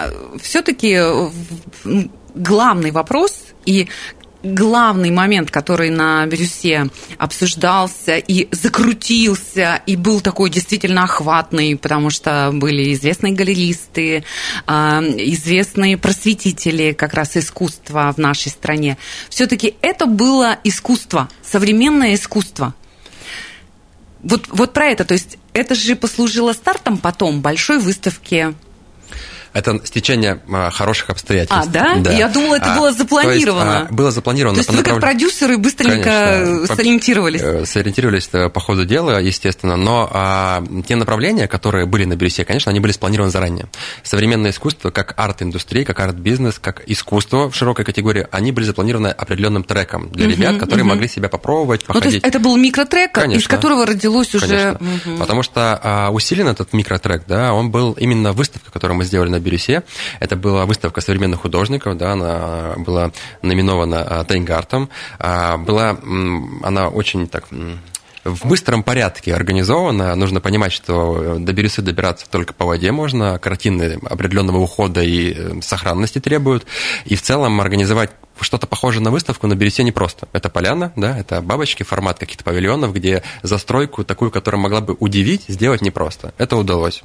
все-таки 0.41 0.99
главный 2.35 2.91
вопрос 2.91 3.39
и 3.65 3.87
главный 4.45 5.11
момент, 5.11 5.49
который 5.51 5.89
на 5.89 6.25
Бирюсе 6.27 6.89
обсуждался 7.17 8.17
и 8.17 8.47
закрутился, 8.51 9.81
и 9.85 9.95
был 9.95 10.21
такой 10.21 10.49
действительно 10.49 11.03
охватный, 11.03 11.75
потому 11.75 12.09
что 12.09 12.51
были 12.53 12.93
известные 12.93 13.33
галеристы, 13.33 14.23
а, 14.67 15.01
известные 15.01 15.97
просветители 15.97 16.93
как 16.93 17.13
раз 17.13 17.35
искусства 17.37 18.13
в 18.15 18.19
нашей 18.19 18.49
стране. 18.49 18.97
Все-таки 19.29 19.75
это 19.81 20.05
было 20.05 20.59
искусство, 20.63 21.29
современное 21.43 22.13
искусство. 22.13 22.75
Вот, 24.21 24.47
вот 24.49 24.73
про 24.73 24.87
это, 24.87 25.05
то 25.05 25.13
есть 25.13 25.37
это 25.53 25.75
же 25.75 25.95
послужило 25.95 26.53
стартом 26.53 26.97
потом 26.97 27.41
большой 27.41 27.79
выставки 27.79 28.55
это 29.55 29.79
стечение 29.85 30.41
а, 30.51 30.69
хороших 30.69 31.09
обстоятельств. 31.09 31.57
А, 31.57 31.65
да? 31.65 31.95
да. 31.95 32.11
Я 32.11 32.27
думала, 32.27 32.55
это 32.55 32.73
а, 32.73 32.77
было 32.77 32.91
запланировано. 32.91 33.79
есть, 33.79 33.89
а, 33.89 33.93
было 33.93 34.11
запланировано. 34.11 34.55
То 34.55 34.59
есть 34.59 34.69
вы 34.69 34.77
направ... 34.77 34.95
как 34.95 35.01
продюсеры 35.01 35.57
быстренько 35.57 36.41
Конечно. 36.43 36.75
сориентировались? 36.75 37.41
Э, 37.41 37.65
сориентировались 37.65 38.29
э, 38.33 38.49
по 38.49 38.59
ходу 38.59 38.83
дела, 38.83 39.21
естественно, 39.21 39.77
но 39.77 40.09
а, 40.11 40.61
те 40.85 40.97
направления, 40.97 41.47
которые 41.47 41.85
были 41.85 42.03
на 42.03 42.17
Бирюсе, 42.17 42.43
конечно, 42.43 42.69
они 42.69 42.81
были 42.81 42.91
спланированы 42.91 43.31
заранее. 43.31 43.67
Современное 44.03 44.51
искусство, 44.51 44.91
как 44.91 45.13
арт-индустрия, 45.15 45.85
как 45.85 46.01
арт-бизнес, 46.01 46.59
как 46.59 46.83
искусство 46.87 47.49
в 47.49 47.55
широкой 47.55 47.85
категории, 47.85 48.27
они 48.31 48.51
были 48.51 48.65
запланированы 48.65 49.07
определенным 49.07 49.63
треком 49.63 50.09
для 50.09 50.25
угу, 50.25 50.33
ребят, 50.35 50.57
которые 50.57 50.83
угу. 50.83 50.89
могли 50.89 51.07
себя 51.07 51.29
попробовать, 51.29 51.85
походить. 51.85 52.03
Ну, 52.03 52.09
то 52.09 52.13
есть 52.13 52.25
это 52.25 52.39
был 52.39 52.57
микротрек, 52.57 53.13
Конечно. 53.13 53.41
из 53.41 53.47
которого 53.47 53.85
родилось 53.85 54.35
уже... 54.35 54.77
Угу. 55.05 55.17
Потому 55.17 55.43
что 55.43 55.79
а, 55.81 56.09
усилен 56.11 56.49
этот 56.49 56.73
микротрек, 56.73 57.23
да, 57.25 57.53
он 57.53 57.71
был 57.71 57.93
именно 57.93 58.33
выставка, 58.33 58.69
которую 58.69 58.97
мы 58.97 59.05
сделали 59.05 59.29
на 59.29 59.44
Бирюсе. 59.45 59.83
Это 60.19 60.35
была 60.35 60.65
выставка 60.65 61.01
современных 61.01 61.41
художников, 61.41 61.97
да, 61.97 62.13
она 62.13 62.73
была 62.77 63.11
номинована 63.41 64.01
а, 64.01 64.23
Тайнгартом. 64.23 64.89
А, 65.19 65.57
была 65.57 65.97
она 66.63 66.89
очень 66.89 67.27
так 67.27 67.45
в 68.25 68.47
быстром 68.47 68.83
порядке 68.83 69.33
организована. 69.35 70.15
Нужно 70.15 70.41
понимать, 70.41 70.73
что 70.73 71.37
до 71.39 71.53
Бирюсы 71.53 71.81
добираться 71.81 72.29
только 72.29 72.53
по 72.53 72.65
воде 72.65 72.91
можно, 72.91 73.37
картины 73.37 73.99
определенного 74.03 74.57
ухода 74.57 75.01
и 75.01 75.33
э, 75.33 75.61
сохранности 75.61 76.19
требуют. 76.19 76.65
И 77.05 77.15
в 77.15 77.21
целом 77.21 77.61
организовать 77.61 78.09
что-то 78.41 78.67
похожее 78.67 79.01
на 79.01 79.11
выставку 79.11 79.47
на 79.47 79.55
Бересе 79.55 79.83
непросто. 79.83 80.27
Это 80.33 80.49
поляна, 80.49 80.91
да, 80.95 81.17
это 81.17 81.41
бабочки, 81.41 81.83
формат 81.83 82.19
каких-то 82.19 82.43
павильонов, 82.43 82.93
где 82.93 83.23
застройку 83.43 84.03
такую, 84.03 84.31
которая 84.31 84.61
могла 84.61 84.81
бы 84.81 84.95
удивить, 84.99 85.45
сделать 85.47 85.81
непросто. 85.81 86.33
Это 86.37 86.57
удалось. 86.57 87.03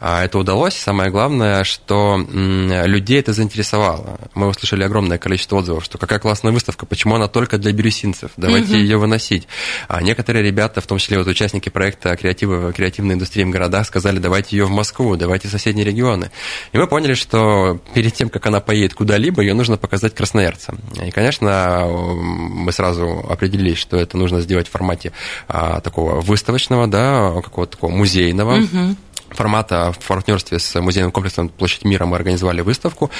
А 0.00 0.24
это 0.24 0.38
удалось. 0.38 0.74
Самое 0.74 1.10
главное, 1.10 1.64
что 1.64 2.18
людей 2.28 3.20
это 3.20 3.32
заинтересовало. 3.32 4.18
Мы 4.34 4.48
услышали 4.48 4.82
огромное 4.82 5.18
количество 5.18 5.56
отзывов, 5.56 5.84
что 5.84 5.98
какая 5.98 6.18
классная 6.18 6.52
выставка, 6.52 6.86
почему 6.86 7.14
она 7.14 7.28
только 7.28 7.58
для 7.58 7.72
бирюсинцев, 7.72 8.32
давайте 8.36 8.72
угу. 8.72 8.76
ее 8.76 8.96
выносить. 8.98 9.46
А 9.88 10.02
некоторые 10.02 10.44
ребята, 10.44 10.80
в 10.80 10.86
том 10.86 10.98
числе 10.98 11.18
вот 11.18 11.26
участники 11.26 11.68
проекта 11.68 12.16
креатива, 12.16 12.72
креативной 12.72 13.14
индустрии 13.14 13.44
в 13.44 13.50
городах, 13.50 13.86
сказали, 13.86 14.18
давайте 14.18 14.56
ее 14.56 14.64
в 14.64 14.70
Москву, 14.70 15.16
давайте 15.16 15.48
в 15.48 15.50
соседние 15.50 15.84
регионы. 15.84 16.30
И 16.72 16.78
мы 16.78 16.86
поняли, 16.86 17.14
что 17.14 17.80
перед 17.94 18.14
тем, 18.14 18.28
как 18.28 18.46
она 18.46 18.60
поедет 18.60 18.94
куда-либо, 18.94 19.42
ее 19.42 19.54
нужно 19.54 19.76
показать 19.76 20.14
красноярцам 20.14 20.71
и, 21.02 21.10
конечно, 21.10 21.86
мы 21.86 22.72
сразу 22.72 23.24
определились, 23.28 23.78
что 23.78 23.96
это 23.96 24.16
нужно 24.16 24.40
сделать 24.40 24.68
в 24.68 24.70
формате 24.70 25.12
а, 25.48 25.80
такого 25.80 26.20
выставочного, 26.20 26.86
да, 26.86 27.40
какого-то 27.42 27.72
такого 27.72 27.90
музейного. 27.90 28.58
Угу 28.58 28.96
формата 29.34 29.92
в 29.98 30.06
партнерстве 30.06 30.58
с 30.58 30.78
музейным 30.80 31.10
комплексом 31.10 31.48
«Площадь 31.48 31.84
мира» 31.84 32.04
мы 32.04 32.16
организовали 32.16 32.60
выставку. 32.60 33.10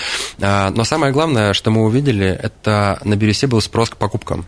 А, 0.41 0.71
но 0.71 0.85
самое 0.85 1.13
главное, 1.13 1.53
что 1.53 1.71
мы 1.71 1.85
увидели, 1.85 2.27
это 2.27 3.01
на 3.05 3.17
Бирюсе 3.17 3.47
был 3.47 3.61
спрос 3.61 3.91
к 3.91 3.97
покупкам. 3.97 4.47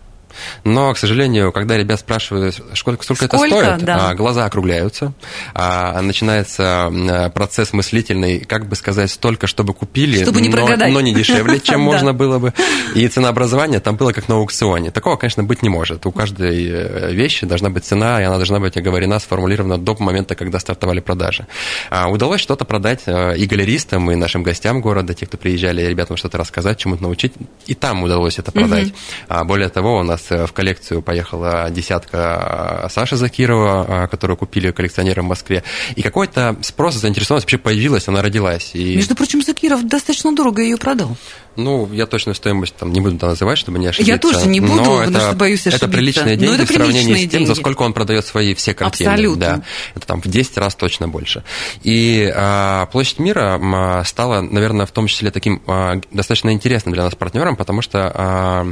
Но, 0.64 0.92
к 0.92 0.98
сожалению, 0.98 1.52
когда 1.52 1.76
ребят 1.76 2.00
спрашивают, 2.00 2.54
сколько, 2.74 3.04
сколько, 3.04 3.24
сколько 3.24 3.24
это 3.24 3.38
стоит, 3.38 3.84
да. 3.84 4.10
А, 4.10 4.14
глаза 4.14 4.44
округляются, 4.46 5.12
а, 5.54 6.00
начинается 6.00 7.30
процесс 7.34 7.72
мыслительный, 7.72 8.40
как 8.40 8.68
бы 8.68 8.76
сказать, 8.76 9.10
столько, 9.10 9.46
чтобы 9.46 9.74
купили, 9.74 10.22
чтобы 10.22 10.40
не 10.40 10.48
но, 10.48 10.66
но 10.88 11.00
не 11.00 11.14
дешевле, 11.14 11.60
чем 11.60 11.80
можно 11.80 12.12
было 12.12 12.38
бы. 12.38 12.52
И 12.94 13.06
ценообразование 13.08 13.80
там 13.80 13.96
было 13.96 14.12
как 14.12 14.28
на 14.28 14.36
аукционе. 14.36 14.90
Такого, 14.90 15.16
конечно, 15.16 15.42
быть 15.42 15.62
не 15.62 15.68
может. 15.68 16.06
У 16.06 16.12
каждой 16.12 16.66
э, 16.68 17.12
вещи 17.12 17.46
должна 17.46 17.70
быть 17.70 17.84
цена, 17.84 18.20
и 18.20 18.24
она 18.24 18.36
должна 18.36 18.60
быть 18.60 18.76
оговорена, 18.76 19.18
сформулирована 19.18 19.78
до 19.78 19.96
момента, 19.98 20.34
когда 20.34 20.58
стартовали 20.58 21.00
продажи. 21.00 21.46
А, 21.90 22.08
удалось 22.08 22.40
что-то 22.40 22.64
продать 22.64 23.02
э, 23.06 23.36
и 23.36 23.46
галеристам, 23.46 24.10
и 24.10 24.14
нашим 24.14 24.42
гостям 24.42 24.80
города, 24.80 25.14
те, 25.14 25.26
кто 25.26 25.36
приезжали, 25.36 25.82
ребятам 25.82 26.16
что-то 26.16 26.38
рассказать, 26.38 26.78
чему-то 26.78 27.02
научить. 27.02 27.32
И 27.66 27.74
там 27.74 28.02
удалось 28.02 28.38
это 28.38 28.52
продать. 28.52 28.92
Угу. 29.28 29.44
Более 29.44 29.68
того, 29.68 29.98
у 29.98 30.02
нас 30.02 30.23
в 30.30 30.52
коллекцию 30.52 31.02
поехала 31.02 31.68
десятка 31.70 32.88
Саши 32.90 33.16
Закирова, 33.16 34.08
которую 34.10 34.36
купили 34.36 34.70
коллекционеры 34.70 35.22
в 35.22 35.26
Москве. 35.26 35.62
И 35.96 36.02
какой-то 36.02 36.56
спрос, 36.62 36.94
заинтересованность 36.94 37.46
вообще 37.46 37.58
появилась, 37.58 38.08
она 38.08 38.22
родилась. 38.22 38.70
И... 38.74 38.96
Между 38.96 39.14
прочим, 39.14 39.42
Закиров 39.42 39.84
достаточно 39.84 40.34
дорого 40.34 40.62
ее 40.62 40.76
продал. 40.76 41.16
Ну, 41.56 41.88
я 41.92 42.06
точную 42.06 42.34
стоимость 42.34 42.74
там 42.74 42.92
не 42.92 43.00
буду 43.00 43.24
называть, 43.24 43.58
чтобы 43.58 43.78
не 43.78 43.86
ошибиться. 43.86 44.12
Я 44.12 44.18
тоже 44.18 44.46
не 44.48 44.60
буду, 44.60 44.74
но 44.74 44.84
потому 44.98 45.16
это, 45.16 45.20
что 45.20 45.36
боюсь 45.36 45.60
ошибиться. 45.60 45.86
Это 45.86 45.92
приличные 45.92 46.36
деньги 46.36 46.54
это 46.54 46.66
в 46.66 46.74
сравнении 46.74 47.14
с 47.14 47.20
тем, 47.20 47.28
деньги. 47.28 47.46
за 47.46 47.54
сколько 47.54 47.82
он 47.82 47.92
продает 47.92 48.26
свои 48.26 48.54
все 48.54 48.74
картины. 48.74 49.08
Абсолютно. 49.08 49.46
Да, 49.46 49.62
это 49.94 50.06
там 50.06 50.20
в 50.20 50.26
10 50.26 50.58
раз 50.58 50.74
точно 50.74 51.08
больше. 51.08 51.44
И 51.82 52.32
а, 52.34 52.86
площадь 52.86 53.18
мира 53.20 54.02
стала, 54.04 54.40
наверное, 54.40 54.86
в 54.86 54.90
том 54.90 55.06
числе 55.06 55.30
таким 55.30 55.62
а, 55.66 56.00
достаточно 56.10 56.50
интересным 56.50 56.92
для 56.92 57.04
нас 57.04 57.14
партнером, 57.14 57.56
потому 57.56 57.82
что 57.82 58.10
а, 58.12 58.66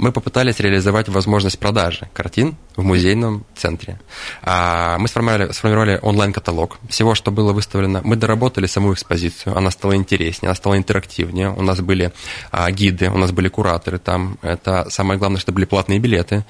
мы 0.00 0.12
попытались 0.12 0.60
реализовать 0.60 1.08
возможность 1.08 1.58
продажи 1.58 2.08
картин 2.14 2.56
в 2.80 2.84
музейном 2.84 3.44
центре. 3.54 4.00
А, 4.42 4.98
мы 4.98 5.08
сформировали, 5.08 5.52
сформировали 5.52 5.98
онлайн-каталог 6.02 6.78
всего, 6.88 7.14
что 7.14 7.30
было 7.30 7.52
выставлено. 7.52 8.00
Мы 8.02 8.16
доработали 8.16 8.66
саму 8.66 8.92
экспозицию, 8.92 9.56
она 9.56 9.70
стала 9.70 9.94
интереснее, 9.94 10.48
она 10.48 10.54
стала 10.54 10.76
интерактивнее. 10.76 11.50
У 11.50 11.62
нас 11.62 11.80
были 11.80 12.12
а, 12.50 12.70
гиды, 12.70 13.10
у 13.10 13.18
нас 13.18 13.32
были 13.32 13.48
кураторы 13.48 13.98
там. 13.98 14.38
Это 14.42 14.88
самое 14.90 15.18
главное, 15.18 15.40
что 15.40 15.52
были 15.52 15.66
платные 15.66 15.98
билеты. 15.98 16.44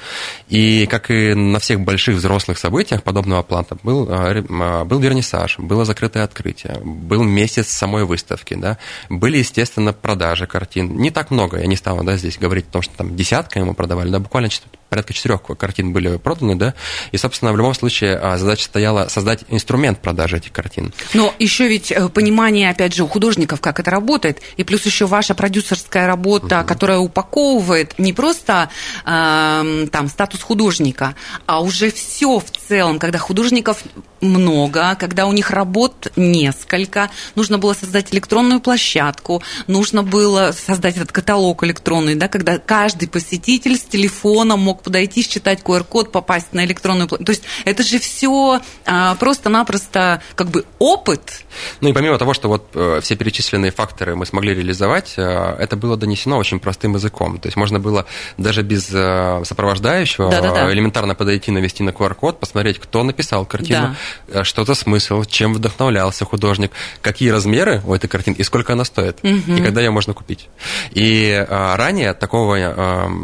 И 0.48 0.86
как 0.86 1.10
и 1.10 1.34
на 1.34 1.58
всех 1.58 1.80
больших 1.80 2.16
взрослых 2.16 2.58
событиях 2.58 3.02
подобного 3.02 3.42
плана, 3.42 3.66
был, 3.82 4.06
а, 4.08 4.84
был 4.84 5.00
вернисаж, 5.00 5.58
было 5.58 5.84
закрытое 5.84 6.24
открытие, 6.24 6.78
был 6.82 7.24
месяц 7.24 7.68
самой 7.68 8.04
выставки. 8.04 8.54
Да. 8.54 8.78
Были, 9.08 9.38
естественно, 9.38 9.92
продажи 9.92 10.46
картин. 10.46 10.96
Не 10.96 11.10
так 11.10 11.30
много, 11.30 11.58
я 11.58 11.66
не 11.66 11.76
стал 11.76 12.02
да, 12.04 12.16
здесь 12.16 12.38
говорить 12.38 12.66
о 12.68 12.72
том, 12.72 12.82
что 12.82 12.96
там 12.96 13.16
десятка 13.16 13.58
ему 13.58 13.74
продавали, 13.74 14.10
да, 14.10 14.20
буквально 14.20 14.48
порядка 14.90 15.14
четырех 15.14 15.42
картин 15.42 15.92
были 15.92 16.16
проданы, 16.18 16.56
да, 16.56 16.74
и, 17.12 17.16
собственно, 17.16 17.52
в 17.52 17.56
любом 17.56 17.74
случае 17.74 18.18
а, 18.18 18.36
задача 18.36 18.64
стояла 18.64 19.08
создать 19.08 19.44
инструмент 19.48 20.00
продажи 20.00 20.36
этих 20.36 20.52
картин. 20.52 20.92
Но 21.14 21.32
еще 21.38 21.68
ведь 21.68 21.92
э, 21.92 22.08
понимание, 22.08 22.70
опять 22.70 22.94
же, 22.94 23.04
у 23.04 23.06
художников, 23.06 23.60
как 23.60 23.78
это 23.80 23.90
работает, 23.90 24.42
и 24.56 24.64
плюс 24.64 24.84
еще 24.84 25.06
ваша 25.06 25.34
продюсерская 25.34 26.06
работа, 26.06 26.60
угу. 26.60 26.68
которая 26.68 26.98
упаковывает 26.98 27.98
не 27.98 28.12
просто 28.12 28.68
э, 29.06 29.86
там 29.92 30.08
статус 30.08 30.42
художника, 30.42 31.14
а 31.46 31.62
уже 31.62 31.90
все 31.90 32.40
в 32.40 32.50
целом, 32.50 32.98
когда 32.98 33.18
художников 33.18 33.84
много, 34.20 34.96
когда 34.96 35.26
у 35.26 35.32
них 35.32 35.50
работ 35.50 36.12
несколько, 36.16 37.10
нужно 37.34 37.58
было 37.58 37.74
создать 37.74 38.12
электронную 38.12 38.60
площадку, 38.60 39.42
нужно 39.66 40.02
было 40.02 40.52
создать 40.52 40.96
этот 40.96 41.12
каталог 41.12 41.64
электронный, 41.64 42.16
да, 42.16 42.28
когда 42.28 42.58
каждый 42.58 43.08
посетитель 43.08 43.76
с 43.76 43.82
телефона 43.82 44.56
мог 44.56 44.79
подойти, 44.82 45.22
считать 45.22 45.60
QR-код, 45.62 46.12
попасть 46.12 46.52
на 46.52 46.64
электронную 46.64 47.08
площадку. 47.08 47.24
То 47.24 47.32
есть 47.32 47.42
это 47.64 47.82
же 47.82 47.98
все 47.98 48.60
а, 48.86 49.14
просто-напросто 49.16 50.22
как 50.34 50.50
бы 50.50 50.64
опыт. 50.78 51.44
Ну 51.80 51.88
и 51.88 51.92
помимо 51.92 52.18
того, 52.18 52.34
что 52.34 52.48
вот 52.48 52.68
э, 52.74 53.00
все 53.02 53.16
перечисленные 53.16 53.70
факторы 53.70 54.16
мы 54.16 54.26
смогли 54.26 54.54
реализовать, 54.54 55.14
э, 55.16 55.22
это 55.22 55.76
было 55.76 55.96
донесено 55.96 56.38
очень 56.38 56.60
простым 56.60 56.94
языком. 56.94 57.38
То 57.38 57.46
есть 57.46 57.56
можно 57.56 57.80
было 57.80 58.06
даже 58.38 58.62
без 58.62 58.88
э, 58.92 59.42
сопровождающего 59.44 60.30
Да-да-да. 60.30 60.72
элементарно 60.72 61.14
подойти, 61.14 61.50
навести 61.50 61.82
на 61.82 61.90
QR-код, 61.90 62.40
посмотреть, 62.40 62.78
кто 62.78 63.02
написал 63.02 63.46
картину, 63.46 63.96
э, 64.28 64.44
что 64.44 64.64
за 64.64 64.74
смысл, 64.74 65.24
чем 65.24 65.54
вдохновлялся 65.54 66.24
художник, 66.24 66.72
какие 67.02 67.30
размеры 67.30 67.82
у 67.84 67.94
этой 67.94 68.08
картины 68.08 68.36
и 68.36 68.42
сколько 68.42 68.72
она 68.72 68.84
стоит, 68.84 69.18
и 69.22 69.62
когда 69.62 69.80
ее 69.80 69.90
можно 69.90 70.14
купить. 70.14 70.48
И 70.92 71.46
ранее 71.48 72.14
такого 72.14 72.56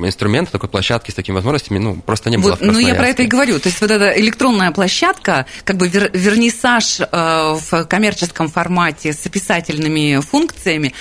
инструмента, 0.07 0.53
такой 0.53 0.69
площадки 0.69 1.11
с 1.11 1.15
такими 1.15 1.35
возможностями, 1.35 1.46
ну, 1.79 1.97
просто 1.97 2.31
не 2.31 2.37
было 2.37 2.51
Вот, 2.51 2.61
в 2.61 2.65
ну, 2.65 2.79
я 2.79 2.95
про 2.95 3.09
это 3.09 3.23
и 3.23 3.27
говорю. 3.27 3.59
То 3.59 3.69
есть 3.69 3.81
вот 3.81 3.91
эта 3.91 4.11
электронная 4.21 4.71
площадка, 4.73 5.47
как 5.65 5.77
бы 5.77 5.89
вер- 5.89 6.11
вернисаж 6.17 7.01
э, 7.01 7.07
в 7.11 7.85
коммерческом 7.85 8.49
формате 8.49 9.13
с 9.13 9.25
описательными 9.27 10.21
функциями, 10.21 10.95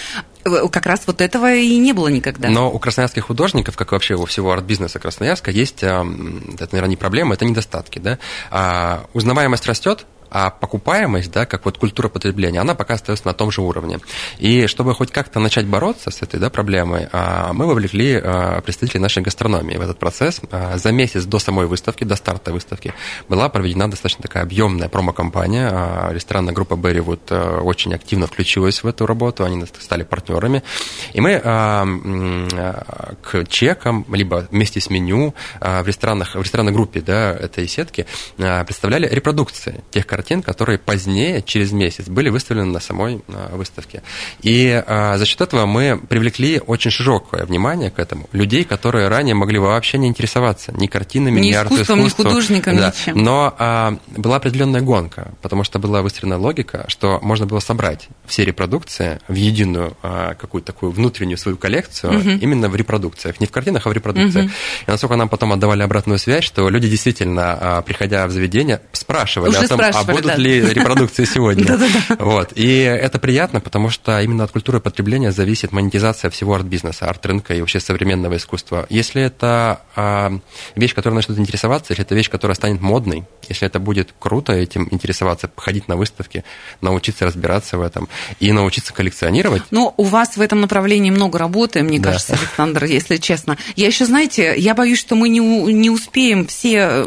э, 0.44 0.68
как 0.72 0.86
раз 0.86 1.02
вот 1.08 1.22
этого 1.22 1.54
и 1.54 1.78
не 1.78 1.94
было 1.94 2.08
никогда. 2.08 2.50
Но 2.50 2.72
у 2.72 2.80
красноярских 2.80 3.26
художников, 3.26 3.76
как 3.76 3.92
и 3.92 3.96
вообще 3.96 4.16
у 4.16 4.26
всего 4.26 4.52
арт-бизнеса 4.52 5.00
Красноярска, 5.00 5.52
есть, 5.52 5.84
а, 5.84 6.02
м, 6.02 6.56
это, 6.56 6.70
наверное, 6.74 6.92
не 6.92 6.98
проблема, 6.98 7.34
это 7.34 7.46
недостатки. 7.46 8.00
Да? 8.00 8.20
А, 8.52 9.06
узнаваемость 9.14 9.66
растет, 9.66 10.06
а 10.38 10.50
покупаемость, 10.50 11.32
да, 11.32 11.46
как 11.46 11.64
вот 11.64 11.78
культура 11.78 12.10
потребления, 12.10 12.60
она 12.60 12.76
пока 12.76 12.96
остается 12.96 13.26
на 13.26 13.34
том 13.34 13.52
же 13.52 13.62
уровне. 13.62 14.00
И 14.38 14.68
чтобы 14.68 14.94
хоть 14.94 15.10
как-то 15.10 15.40
начать 15.40 15.66
бороться 15.66 16.12
с 16.12 16.22
этой 16.22 16.42
да, 16.42 16.50
проблемой, 16.50 17.08
а, 17.14 17.54
мы 17.54 17.66
вовлекли 17.66 18.20
а, 18.22 18.60
представителей 18.60 19.00
нашей 19.00 19.24
гастрономии 19.24 19.78
в 19.78 19.82
этот 19.82 19.98
процесс. 19.98 20.42
А, 20.52 20.78
За 20.78 20.92
месяц 20.92 21.24
до 21.24 21.40
самой 21.40 21.68
выставки, 21.68 22.04
до 22.04 22.18
старта 22.18 22.52
выставки, 22.52 22.94
была 23.30 23.48
проведена 23.48 23.90
достаточно 23.90 24.24
такая 24.24 24.44
объемная 24.44 24.90
промо-компания. 24.90 26.10
Ресторанная 26.12 26.54
группа 26.54 26.76
Берривуд 26.76 27.22
а, 27.30 27.62
очень 27.62 27.94
активно 27.94 28.28
включилась 28.28 28.84
в 28.84 28.88
эту 28.88 29.06
работу, 29.06 29.46
они 29.46 29.64
стали 29.80 30.04
партнерами. 30.04 30.64
И 31.14 31.22
мы 31.22 31.40
к 33.22 33.46
чекам, 33.48 34.06
либо 34.12 34.48
вместе 34.52 34.82
с 34.82 34.90
меню 34.90 35.34
в, 35.62 35.88
ресторанах, 35.88 36.36
в 36.36 36.42
ресторанной 36.42 36.74
группе 36.74 37.00
да, 37.00 37.32
этой 37.32 37.68
сетки 37.70 38.06
представляли 38.36 39.08
репродукции 39.08 39.82
тех 39.92 40.06
картин, 40.06 40.25
которые 40.42 40.78
позднее, 40.80 41.42
через 41.42 41.72
месяц, 41.72 42.08
были 42.08 42.30
выставлены 42.30 42.72
на 42.72 42.80
самой 42.80 43.22
выставке. 43.52 44.02
И 44.42 44.84
а, 44.88 45.18
за 45.18 45.26
счет 45.26 45.42
этого 45.42 45.66
мы 45.66 45.98
привлекли 45.98 46.60
очень 46.60 46.92
широкое 46.92 47.46
внимание 47.46 47.92
к 47.92 48.00
этому. 48.00 48.28
Людей, 48.32 48.64
которые 48.64 49.08
ранее 49.08 49.36
могли 49.36 49.60
вообще 49.60 49.98
не 49.98 50.08
интересоваться 50.08 50.72
ни 50.74 50.88
картинами, 50.88 51.40
Ни 51.40 51.48
ни, 51.48 51.52
искусством, 51.52 52.04
ни 52.04 52.10
художником, 52.10 52.78
Да. 52.78 52.94
ничем. 52.98 53.24
Но 53.24 53.54
а, 53.58 53.98
была 54.16 54.38
определенная 54.38 54.82
гонка, 54.82 55.32
потому 55.42 55.64
что 55.64 55.80
была 55.80 56.02
выстроена 56.02 56.38
логика, 56.38 56.86
что 56.88 57.20
можно 57.22 57.46
было 57.46 57.60
собрать 57.60 58.08
все 58.26 58.46
репродукции 58.46 59.20
в 59.28 59.36
единую 59.36 59.96
а, 60.02 60.34
какую-то 60.36 60.68
такую 60.68 60.92
внутреннюю 60.92 61.38
свою 61.38 61.58
коллекцию 61.58 62.40
именно 62.42 62.70
в 62.70 62.76
репродукциях, 62.76 63.40
не 63.40 63.48
в 63.48 63.52
картинах, 63.52 63.86
а 63.86 63.90
в 63.90 63.94
репродукциях. 63.94 64.52
И 64.88 64.92
насколько 64.92 65.16
нам 65.16 65.30
потом 65.30 65.54
отдавали 65.54 65.84
обратную 65.84 66.20
связь, 66.20 66.44
что 66.44 66.68
люди 66.70 66.90
действительно, 66.90 67.58
а, 67.60 67.82
приходя 67.82 68.26
в 68.28 68.32
заведение, 68.32 68.82
спрашивали 68.92 69.50
Уже 69.50 69.60
о 69.60 69.68
том, 69.68 69.78
спрашивали, 69.78 70.05
будут 70.06 70.38
ли 70.38 70.62
репродукции 70.62 71.26
сегодня. 71.26 71.66
Вот. 72.20 72.52
И 72.56 72.78
это 72.80 73.20
приятно, 73.20 73.60
потому 73.60 73.90
что 73.90 74.20
именно 74.22 74.44
от 74.44 74.52
культуры 74.52 74.80
потребления 74.80 75.32
зависит 75.32 75.72
монетизация 75.72 76.30
всего 76.30 76.56
арт-бизнеса, 76.56 77.06
арт-рынка 77.10 77.54
и 77.54 77.60
вообще 77.60 77.80
современного 77.80 78.38
искусства. 78.38 78.86
Если 78.90 79.22
это 79.22 79.82
а, 79.96 80.32
вещь, 80.76 80.94
которая 80.94 81.16
начнет 81.16 81.38
интересоваться, 81.40 81.94
если 81.94 82.04
это 82.06 82.16
вещь, 82.16 82.30
которая 82.30 82.56
станет 82.56 82.82
модной, 82.82 83.24
если 83.48 83.68
это 83.68 83.80
будет 83.80 84.14
круто 84.20 84.54
этим 84.54 84.88
интересоваться, 84.92 85.50
ходить 85.56 85.88
на 85.88 85.96
выставки, 85.96 86.44
научиться 86.82 87.26
разбираться 87.26 87.78
в 87.78 87.82
этом 87.82 88.08
и 88.40 88.52
научиться 88.52 88.94
коллекционировать, 88.94 89.64
Ну, 89.72 89.94
у 89.98 90.04
вас 90.04 90.38
в 90.38 90.42
этом 90.42 90.62
направлении 90.62 91.12
много 91.12 91.38
работы, 91.40 91.84
мне 91.84 92.00
Да. 92.00 92.12
кажется, 92.12 92.34
Александр, 92.34 92.86
если 92.86 93.18
честно. 93.18 93.58
Я 93.76 93.88
еще, 93.88 94.06
знаете, 94.06 94.54
я 94.58 94.74
боюсь, 94.76 95.00
что 95.00 95.16
мы 95.16 95.30
не, 95.30 95.40
не 95.40 95.90
успеем 95.90 96.48
все 96.48 97.06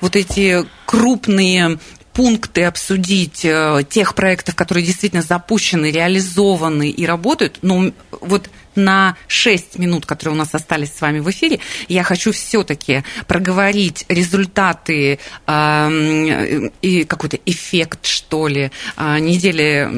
вот 0.00 0.16
эти 0.16 0.64
крупные 0.86 1.78
пункты 2.14 2.64
обсудить 2.64 3.44
э, 3.44 3.82
тех 3.88 4.14
проектов, 4.14 4.54
которые 4.54 4.86
действительно 4.86 5.22
запущены, 5.22 5.90
реализованы 5.90 6.88
и 6.88 7.04
работают. 7.04 7.58
Но 7.62 7.92
вот 8.12 8.48
на 8.76 9.16
6 9.28 9.78
минут, 9.78 10.06
которые 10.06 10.34
у 10.34 10.38
нас 10.38 10.54
остались 10.54 10.92
с 10.94 11.00
вами 11.00 11.20
в 11.20 11.30
эфире, 11.30 11.60
я 11.88 12.02
хочу 12.02 12.32
все-таки 12.32 13.04
проговорить 13.26 14.04
результаты 14.08 15.18
эм, 15.46 16.72
и 16.82 17.04
какой-то 17.04 17.38
эффект, 17.46 18.06
что 18.06 18.48
ли, 18.48 18.70
э, 18.96 19.18
недели 19.18 19.88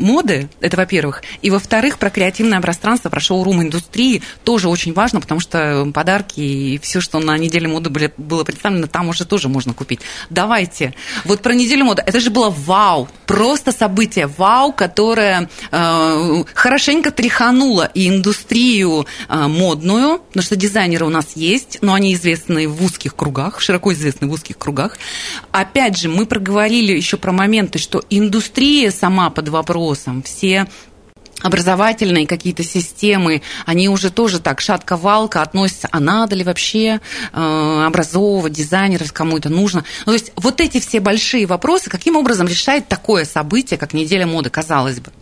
моды. 0.00 0.48
Это 0.60 0.76
во-первых. 0.76 1.22
И 1.42 1.50
во-вторых, 1.50 1.98
про 1.98 2.10
креативное 2.10 2.60
пространство, 2.60 3.08
про 3.08 3.20
шоурум 3.20 3.62
индустрии 3.62 4.22
тоже 4.44 4.68
очень 4.68 4.92
важно, 4.92 5.20
потому 5.20 5.40
что 5.40 5.90
подарки 5.94 6.40
и 6.40 6.78
все, 6.78 7.00
что 7.00 7.18
на 7.18 7.36
неделе 7.38 7.68
моды 7.68 7.90
были, 7.90 8.12
было 8.16 8.44
представлено, 8.44 8.86
там 8.86 9.08
уже 9.08 9.24
тоже 9.24 9.48
можно 9.48 9.74
купить. 9.74 10.00
Давайте. 10.30 10.94
Вот 11.24 11.42
про 11.42 11.54
неделю 11.54 11.84
моды. 11.84 12.02
Это 12.04 12.20
же 12.20 12.30
было 12.30 12.50
вау. 12.50 13.08
Просто 13.26 13.72
событие 13.72 14.26
вау, 14.26 14.72
которое 14.72 15.48
э, 15.70 16.44
хорошенько 16.54 17.10
тряхануло 17.10 17.90
и 17.94 18.01
индустрию 18.08 19.06
э, 19.28 19.46
модную, 19.46 20.18
потому 20.18 20.42
что 20.42 20.56
дизайнеры 20.56 21.06
у 21.06 21.10
нас 21.10 21.32
есть, 21.34 21.78
но 21.82 21.94
они 21.94 22.14
известны 22.14 22.68
в 22.68 22.82
узких 22.84 23.14
кругах, 23.14 23.60
широко 23.60 23.92
известны 23.92 24.28
в 24.28 24.32
узких 24.32 24.58
кругах. 24.58 24.98
Опять 25.50 25.98
же, 25.98 26.08
мы 26.08 26.26
проговорили 26.26 26.92
еще 26.92 27.16
про 27.16 27.32
моменты, 27.32 27.78
что 27.78 28.02
индустрия 28.10 28.90
сама 28.90 29.30
под 29.30 29.48
вопросом, 29.48 30.22
все 30.22 30.66
образовательные 31.42 32.26
какие-то 32.26 32.62
системы, 32.62 33.42
они 33.66 33.88
уже 33.88 34.10
тоже 34.10 34.40
так 34.40 34.60
шатко-валко 34.60 35.42
относятся, 35.42 35.88
а 35.90 36.00
надо 36.00 36.36
ли 36.36 36.44
вообще 36.44 37.00
э, 37.32 37.84
образовывать 37.86 38.52
дизайнеров, 38.52 39.12
кому 39.12 39.38
это 39.38 39.48
нужно. 39.48 39.84
Ну, 40.06 40.12
то 40.12 40.12
есть 40.12 40.32
вот 40.36 40.60
эти 40.60 40.80
все 40.80 41.00
большие 41.00 41.46
вопросы, 41.46 41.90
каким 41.90 42.16
образом 42.16 42.46
решает 42.46 42.88
такое 42.88 43.24
событие, 43.24 43.78
как 43.78 43.92
неделя 43.92 44.26
моды, 44.26 44.50
казалось 44.50 45.00
бы. 45.00 45.12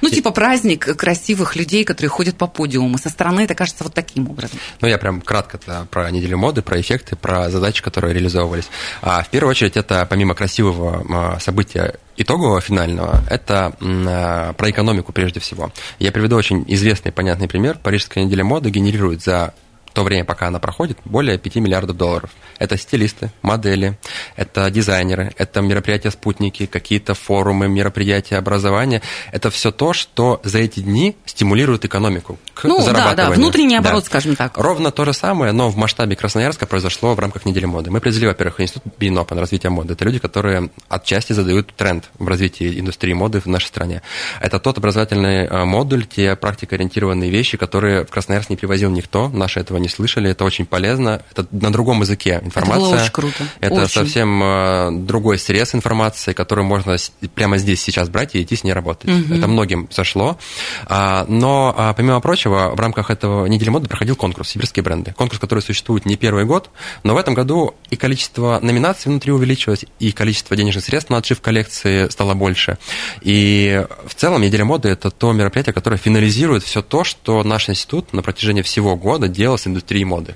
Ну, 0.00 0.10
типа 0.10 0.30
праздник 0.30 0.96
красивых 0.96 1.56
людей, 1.56 1.84
которые 1.84 2.10
ходят 2.10 2.36
по 2.36 2.46
подиуму. 2.46 2.98
Со 2.98 3.08
стороны 3.08 3.40
это 3.40 3.54
кажется 3.54 3.84
вот 3.84 3.94
таким 3.94 4.28
образом. 4.28 4.58
Ну, 4.80 4.88
я 4.88 4.98
прям 4.98 5.20
кратко 5.20 5.58
про 5.90 6.10
неделю 6.10 6.38
моды, 6.38 6.62
про 6.62 6.80
эффекты, 6.80 7.16
про 7.16 7.50
задачи, 7.50 7.82
которые 7.82 8.14
реализовывались. 8.14 8.68
А 9.02 9.22
в 9.22 9.28
первую 9.28 9.50
очередь, 9.50 9.76
это 9.76 10.06
помимо 10.08 10.34
красивого 10.34 11.04
а, 11.08 11.40
события 11.40 11.94
итогового, 12.16 12.60
финального, 12.60 13.22
это 13.28 13.74
м, 13.80 14.06
а, 14.08 14.52
про 14.54 14.70
экономику 14.70 15.12
прежде 15.12 15.40
всего. 15.40 15.72
Я 15.98 16.12
приведу 16.12 16.36
очень 16.36 16.64
известный, 16.68 17.12
понятный 17.12 17.48
пример. 17.48 17.78
Парижская 17.82 18.24
неделя 18.24 18.44
моды 18.44 18.70
генерирует 18.70 19.22
за 19.22 19.54
то 19.92 20.02
время, 20.04 20.24
пока 20.24 20.46
она 20.48 20.58
проходит, 20.58 20.98
более 21.04 21.38
5 21.38 21.56
миллиардов 21.56 21.96
долларов. 21.96 22.30
Это 22.58 22.76
стилисты, 22.76 23.30
модели, 23.42 23.98
это 24.36 24.70
дизайнеры, 24.70 25.32
это 25.38 25.60
мероприятия-спутники, 25.60 26.66
какие-то 26.66 27.14
форумы, 27.14 27.68
мероприятия 27.68 28.36
образования. 28.36 29.02
Это 29.32 29.50
все 29.50 29.70
то, 29.70 29.92
что 29.92 30.40
за 30.44 30.58
эти 30.58 30.80
дни 30.80 31.16
стимулирует 31.24 31.84
экономику 31.84 32.38
к 32.54 32.64
Ну, 32.64 32.78
да, 32.78 32.84
да, 32.84 32.92
зарабатыванию. 32.92 33.36
внутренний 33.36 33.74
Да. 33.76 33.78
оборот, 33.80 34.04
скажем 34.06 34.36
так. 34.36 34.56
Ровно 34.56 34.90
то 34.90 35.04
же 35.04 35.12
самое, 35.12 35.52
но 35.52 35.68
в 35.70 35.76
масштабе 35.76 36.16
Красноярска 36.16 36.66
произошло 36.66 37.14
в 37.14 37.18
рамках 37.18 37.44
недели 37.46 37.64
моды. 37.64 37.90
Мы 37.90 37.98
определили, 37.98 38.26
во-первых, 38.28 38.60
институт 38.60 38.92
Бинопа 38.98 39.34
на 39.34 39.40
развитие 39.40 39.70
моды. 39.70 39.94
Это 39.94 40.04
люди, 40.04 40.18
которые 40.18 40.70
отчасти 40.88 41.32
задают 41.32 41.72
тренд 41.74 42.10
в 42.18 42.28
развитии 42.28 42.78
индустрии 42.78 43.12
моды 43.14 43.40
в 43.40 43.46
нашей 43.46 43.66
стране. 43.68 44.02
Это 44.40 44.58
тот 44.60 44.78
образовательный 44.78 45.46
э, 45.46 45.64
модуль, 45.64 46.04
те 46.06 46.36
практикоориентированные 46.36 47.30
вещи, 47.30 47.56
которые 47.56 48.04
в 48.04 48.10
Красноярск 48.10 48.50
не 48.50 48.56
привозил 48.56 48.90
никто. 48.90 49.28
Наши 49.28 49.60
этого 49.60 49.78
не 49.80 49.88
слышали. 49.88 50.30
Это 50.30 50.44
очень 50.44 50.66
полезно. 50.66 51.22
Это 51.30 51.46
на 51.50 51.72
другом 51.72 52.00
языке 52.00 52.40
информация. 52.42 52.80
было 52.80 53.00
очень 53.00 53.12
круто. 53.12 53.44
Это 53.60 53.74
Очень. 53.74 53.88
совсем 53.88 54.42
э, 54.42 54.90
другой 54.92 55.38
срез 55.38 55.74
информации, 55.74 56.32
который 56.32 56.64
можно 56.64 56.96
прямо 57.34 57.58
здесь 57.58 57.82
сейчас 57.82 58.08
брать 58.08 58.34
и 58.34 58.42
идти 58.42 58.56
с 58.56 58.64
ней 58.64 58.72
работать. 58.72 59.10
Это 59.30 59.48
многим 59.48 59.88
зашло. 59.90 60.38
А, 60.86 61.24
Но, 61.28 61.74
а, 61.76 61.92
помимо 61.94 62.20
прочего, 62.20 62.72
в 62.74 62.80
рамках 62.80 63.10
этого 63.10 63.46
недели 63.46 63.70
моды 63.70 63.88
проходил 63.88 64.16
конкурс 64.16 64.50
«Сибирские 64.50 64.82
бренды». 64.82 65.12
Конкурс, 65.16 65.40
который 65.40 65.60
существует 65.60 66.06
не 66.06 66.16
первый 66.16 66.44
год, 66.44 66.70
но 67.02 67.14
в 67.14 67.18
этом 67.18 67.34
году 67.34 67.74
и 67.90 67.96
количество 67.96 68.58
номинаций 68.62 69.10
внутри 69.10 69.32
увеличилось, 69.32 69.84
и 69.98 70.12
количество 70.12 70.56
денежных 70.56 70.84
средств 70.84 71.10
на 71.10 71.18
отшив 71.18 71.40
коллекции 71.40 72.08
стало 72.08 72.34
больше. 72.34 72.78
И 73.22 73.84
в 74.06 74.14
целом 74.14 74.42
неделя 74.42 74.64
моды– 74.64 74.88
это 74.90 75.10
то 75.10 75.32
мероприятие, 75.32 75.72
которое 75.72 75.96
финализирует 75.96 76.62
все 76.62 76.82
то, 76.82 77.04
что 77.04 77.42
наш 77.44 77.68
институт 77.68 78.12
на 78.12 78.22
протяжении 78.22 78.62
всего 78.62 78.96
года 78.96 79.28
делал 79.28 79.58
с 79.58 79.66
индустрии 79.70 80.04
моды. 80.04 80.34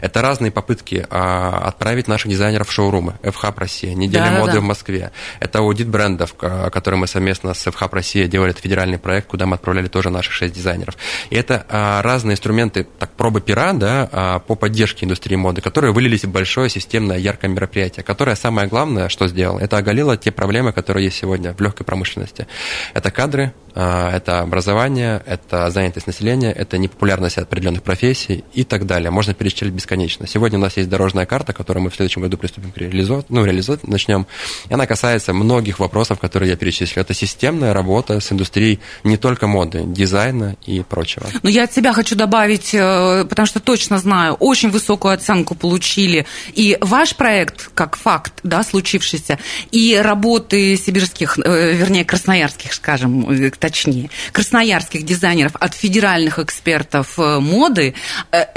Это 0.00 0.22
разные 0.22 0.50
попытки 0.50 1.06
а, 1.10 1.66
отправить 1.66 2.08
наших 2.08 2.30
дизайнеров 2.30 2.68
в 2.68 2.72
шоурумы. 2.72 3.14
FH 3.22 3.54
Россия, 3.56 3.94
неделя 3.94 4.30
да, 4.30 4.38
моды 4.38 4.52
да. 4.54 4.60
в 4.60 4.64
Москве. 4.64 5.12
Это 5.40 5.58
аудит 5.58 5.88
брендов, 5.88 6.34
который 6.34 6.96
мы 6.96 7.06
совместно 7.06 7.54
с 7.54 7.66
FH 7.66 7.88
Россия 7.92 8.26
делали, 8.26 8.50
это 8.50 8.60
федеральный 8.60 8.98
проект, 8.98 9.28
куда 9.28 9.46
мы 9.46 9.54
отправляли 9.54 9.88
тоже 9.88 10.10
наших 10.10 10.32
шесть 10.32 10.54
дизайнеров. 10.54 10.96
И 11.30 11.36
это 11.36 11.66
а, 11.68 12.02
разные 12.02 12.34
инструменты, 12.34 12.86
так, 12.98 13.10
пробы 13.12 13.40
пера, 13.40 13.72
да, 13.72 14.08
а, 14.12 14.38
по 14.40 14.54
поддержке 14.54 15.06
индустрии 15.06 15.36
моды, 15.36 15.60
которые 15.60 15.92
вылились 15.92 16.24
в 16.24 16.30
большое 16.30 16.68
системное 16.68 17.18
яркое 17.18 17.50
мероприятие, 17.50 18.04
которое 18.04 18.36
самое 18.36 18.68
главное, 18.68 19.08
что 19.08 19.28
сделало, 19.28 19.60
это 19.60 19.78
оголило 19.78 20.16
те 20.16 20.30
проблемы, 20.30 20.72
которые 20.72 21.06
есть 21.06 21.18
сегодня 21.18 21.54
в 21.54 21.60
легкой 21.60 21.84
промышленности. 21.84 22.46
Это 22.94 23.10
кадры, 23.10 23.52
а, 23.74 24.14
это 24.14 24.40
образование, 24.40 25.22
это 25.26 25.70
занятость 25.70 26.06
населения, 26.06 26.52
это 26.52 26.78
непопулярность 26.78 27.38
определенных 27.38 27.82
профессий 27.82 28.44
и 28.52 28.64
так 28.64 28.75
далее. 28.84 29.10
Можно 29.10 29.34
перечислять 29.34 29.72
бесконечно. 29.72 30.26
Сегодня 30.26 30.58
у 30.58 30.62
нас 30.62 30.76
есть 30.76 30.88
дорожная 30.88 31.26
карта, 31.26 31.52
которую 31.52 31.84
мы 31.84 31.90
в 31.90 31.94
следующем 31.94 32.22
году 32.22 32.36
приступим 32.36 32.72
к 32.72 32.76
реализовать, 32.76 33.26
ну, 33.28 33.44
реализовать 33.44 33.86
начнем. 33.86 34.26
И 34.68 34.74
она 34.74 34.86
касается 34.86 35.32
многих 35.32 35.78
вопросов, 35.78 36.18
которые 36.18 36.50
я 36.50 36.56
перечислил. 36.56 37.02
Это 37.02 37.14
системная 37.14 37.72
работа 37.72 38.20
с 38.20 38.32
индустрией 38.32 38.80
не 39.04 39.16
только 39.16 39.46
моды, 39.46 39.84
дизайна 39.86 40.56
и 40.66 40.82
прочего. 40.82 41.26
Но 41.42 41.50
я 41.50 41.64
от 41.64 41.72
себя 41.72 41.92
хочу 41.92 42.16
добавить, 42.16 42.74
э, 42.74 43.24
потому 43.28 43.46
что 43.46 43.60
точно 43.60 43.98
знаю, 43.98 44.34
очень 44.34 44.70
высокую 44.70 45.14
оценку 45.14 45.54
получили 45.54 46.26
и 46.54 46.76
ваш 46.80 47.14
проект, 47.16 47.70
как 47.74 47.96
факт, 47.96 48.32
да, 48.42 48.62
случившийся, 48.62 49.38
и 49.70 49.96
работы 49.96 50.76
сибирских, 50.76 51.38
э, 51.38 51.72
вернее, 51.72 52.04
красноярских, 52.04 52.72
скажем, 52.72 53.30
э, 53.30 53.50
точнее, 53.50 54.10
красноярских 54.32 55.04
дизайнеров 55.04 55.52
от 55.54 55.74
федеральных 55.74 56.38
экспертов 56.38 57.18
моды, 57.18 57.94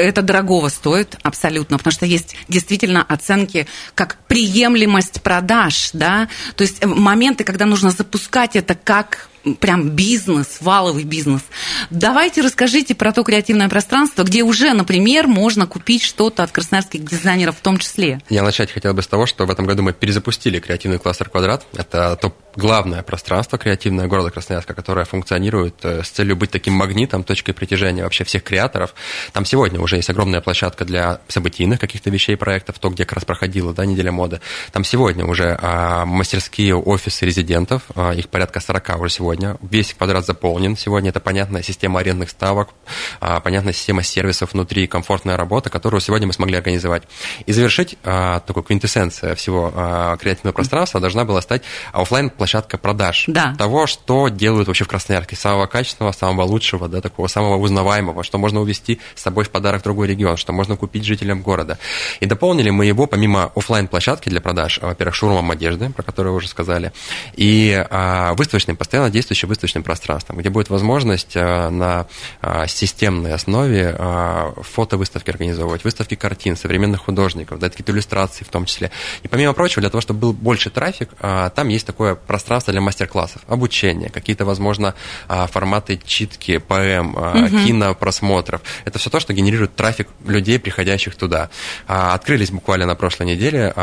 это 0.10 0.22
дорогого 0.22 0.70
стоит 0.70 1.18
абсолютно, 1.24 1.78
потому 1.78 1.92
что 1.92 2.06
есть 2.06 2.36
действительно 2.48 3.04
оценки 3.04 3.68
как 3.96 4.18
приемлемость 4.28 5.22
продаж, 5.22 5.92
да, 5.94 6.28
то 6.56 6.64
есть 6.64 6.84
моменты, 6.86 7.44
когда 7.44 7.66
нужно 7.66 7.92
запускать 7.92 8.56
это 8.56 8.76
как 8.76 9.30
прям 9.60 9.90
бизнес, 9.90 10.58
валовый 10.62 11.04
бизнес. 11.04 11.42
Давайте 11.90 12.42
расскажите 12.42 12.96
про 12.96 13.12
то 13.12 13.24
креативное 13.24 13.70
пространство, 13.70 14.24
где 14.24 14.44
уже, 14.44 14.74
например, 14.74 15.28
можно 15.28 15.68
купить 15.68 16.04
что-то 16.04 16.44
от 16.44 16.52
красноярских 16.52 17.04
дизайнеров 17.04 17.58
в 17.58 17.62
том 17.62 17.78
числе. 17.78 18.22
Я 18.30 18.44
начать 18.44 18.72
хотел 18.72 18.94
бы 18.94 19.02
с 19.02 19.08
того, 19.08 19.26
что 19.26 19.46
в 19.46 19.52
этом 19.52 19.66
году 19.66 19.84
мы 19.84 19.94
перезапустили 19.94 20.60
креативный 20.60 21.00
кластер 21.00 21.30
«Квадрат». 21.30 21.66
Это 21.74 22.18
то 22.22 22.36
главное 22.56 23.04
пространство 23.04 23.58
креативное 23.58 24.08
города 24.08 24.32
Красноярска, 24.32 24.74
которое 24.74 25.06
функционирует 25.06 25.76
э, 25.84 26.04
с 26.04 26.10
целью 26.10 26.36
быть 26.36 26.52
таким 26.52 26.74
магнитом, 26.74 27.24
точкой 27.24 27.54
притяжения 27.54 28.04
вообще 28.04 28.24
всех 28.24 28.44
креаторов. 28.44 28.94
Там 29.34 29.46
сегодня 29.46 29.80
уже 29.80 29.96
есть 29.96 30.10
огромная 30.10 30.42
площадка 30.42 30.86
для 30.86 31.22
событийных 31.28 31.80
каких-то 31.80 32.10
вещей, 32.10 32.36
проектов, 32.36 32.80
то, 32.80 32.90
где 32.90 33.06
как 33.06 33.14
раз 33.14 33.26
проходила 33.26 33.74
да, 33.74 33.86
неделя 33.86 34.12
моды. 34.12 34.42
Там 34.72 34.84
сегодня 34.84 35.26
уже 35.26 35.58
а, 35.62 36.06
мастерские 36.06 36.76
офисы 36.76 37.26
резидентов, 37.26 37.84
а, 37.96 38.14
их 38.14 38.30
порядка 38.30 38.60
40 38.60 39.00
уже 39.00 39.10
сегодня. 39.10 39.39
Весь 39.62 39.94
квадрат 39.94 40.26
заполнен. 40.26 40.76
Сегодня 40.76 41.10
это 41.10 41.20
понятная 41.20 41.64
система 41.64 42.00
арендных 42.00 42.30
ставок, 42.30 42.70
а, 43.20 43.40
понятная 43.40 43.74
система 43.74 44.04
сервисов 44.04 44.54
внутри, 44.54 44.88
комфортная 44.88 45.38
работа, 45.38 45.70
которую 45.70 46.02
сегодня 46.02 46.28
мы 46.28 46.34
смогли 46.34 46.58
организовать. 46.58 47.04
И 47.46 47.52
завершить 47.52 47.98
а, 48.04 48.42
такую 48.42 48.64
квинтэссенция 48.64 49.36
всего 49.36 49.72
а, 49.74 50.18
креативного 50.18 50.54
пространства 50.54 51.00
должна 51.00 51.26
была 51.26 51.42
стать 51.42 51.64
офлайн 51.94 52.30
площадка 52.30 52.78
продаж 52.78 53.26
да. 53.28 53.56
того, 53.58 53.88
что 53.88 54.28
делают 54.30 54.68
вообще 54.68 54.84
в 54.84 54.88
Красноярске, 54.88 55.36
самого 55.36 55.68
качественного, 55.68 56.12
самого 56.12 56.44
лучшего, 56.44 56.88
да, 56.88 57.02
такого 57.02 57.28
самого 57.28 57.58
узнаваемого, 57.58 58.24
что 58.24 58.38
можно 58.38 58.60
увезти 58.62 59.00
с 59.16 59.22
собой 59.22 59.46
в 59.46 59.50
подарок 59.50 59.82
в 59.82 59.84
другой 59.84 60.08
регион, 60.08 60.38
что 60.38 60.54
можно 60.54 60.76
купить 60.76 61.06
жителям 61.06 61.42
города. 61.42 61.78
И 62.20 62.26
дополнили 62.26 62.70
мы 62.70 62.86
его, 62.86 63.06
помимо 63.08 63.52
офлайн 63.56 63.88
площадки 63.88 64.30
для 64.30 64.42
продаж, 64.42 64.80
во-первых, 64.82 65.16
шурумом 65.16 65.52
одежды, 65.52 65.90
про 65.90 66.04
которую 66.04 66.34
вы 66.34 66.38
уже 66.38 66.48
сказали, 66.48 66.92
и 67.36 67.86
а, 67.90 68.34
выставочным, 68.34 68.76
постоянно 68.76 69.10
действующим 69.20 69.50
выставочным 69.50 69.84
пространством, 69.84 70.38
где 70.38 70.50
будет 70.50 70.70
возможность 70.70 71.34
а, 71.36 71.70
на 71.70 72.08
а, 72.42 72.68
системной 72.68 73.34
основе 73.34 73.94
а, 73.98 74.54
фотовыставки 74.62 75.30
организовывать, 75.30 75.84
выставки 75.84 76.16
картин 76.16 76.56
современных 76.56 77.02
художников, 77.02 77.60
да, 77.60 77.70
какие-то 77.70 77.92
иллюстрации 77.92 78.46
в 78.46 78.48
том 78.48 78.64
числе. 78.66 78.92
И 79.24 79.28
помимо 79.28 79.54
прочего, 79.54 79.82
для 79.82 79.90
того, 79.90 80.00
чтобы 80.00 80.20
был 80.20 80.34
больше 80.34 80.70
трафик, 80.70 81.10
а, 81.20 81.50
там 81.50 81.68
есть 81.68 81.86
такое 81.86 82.16
пространство 82.16 82.72
для 82.72 82.82
мастер-классов, 82.82 83.42
обучения, 83.48 84.10
какие-то, 84.10 84.46
возможно, 84.46 84.96
а, 85.28 85.48
форматы 85.48 86.00
читки, 86.06 86.60
ПМ, 86.60 87.16
угу. 87.16 87.66
кинопросмотров. 87.66 88.62
Это 88.86 89.00
все 89.00 89.10
то, 89.10 89.20
что 89.20 89.34
генерирует 89.34 89.76
трафик 89.76 90.08
людей, 90.26 90.60
приходящих 90.60 91.16
туда. 91.16 91.50
А, 91.88 92.14
открылись 92.14 92.52
буквально 92.52 92.86
на 92.86 92.96
прошлой 92.96 93.26
неделе, 93.28 93.74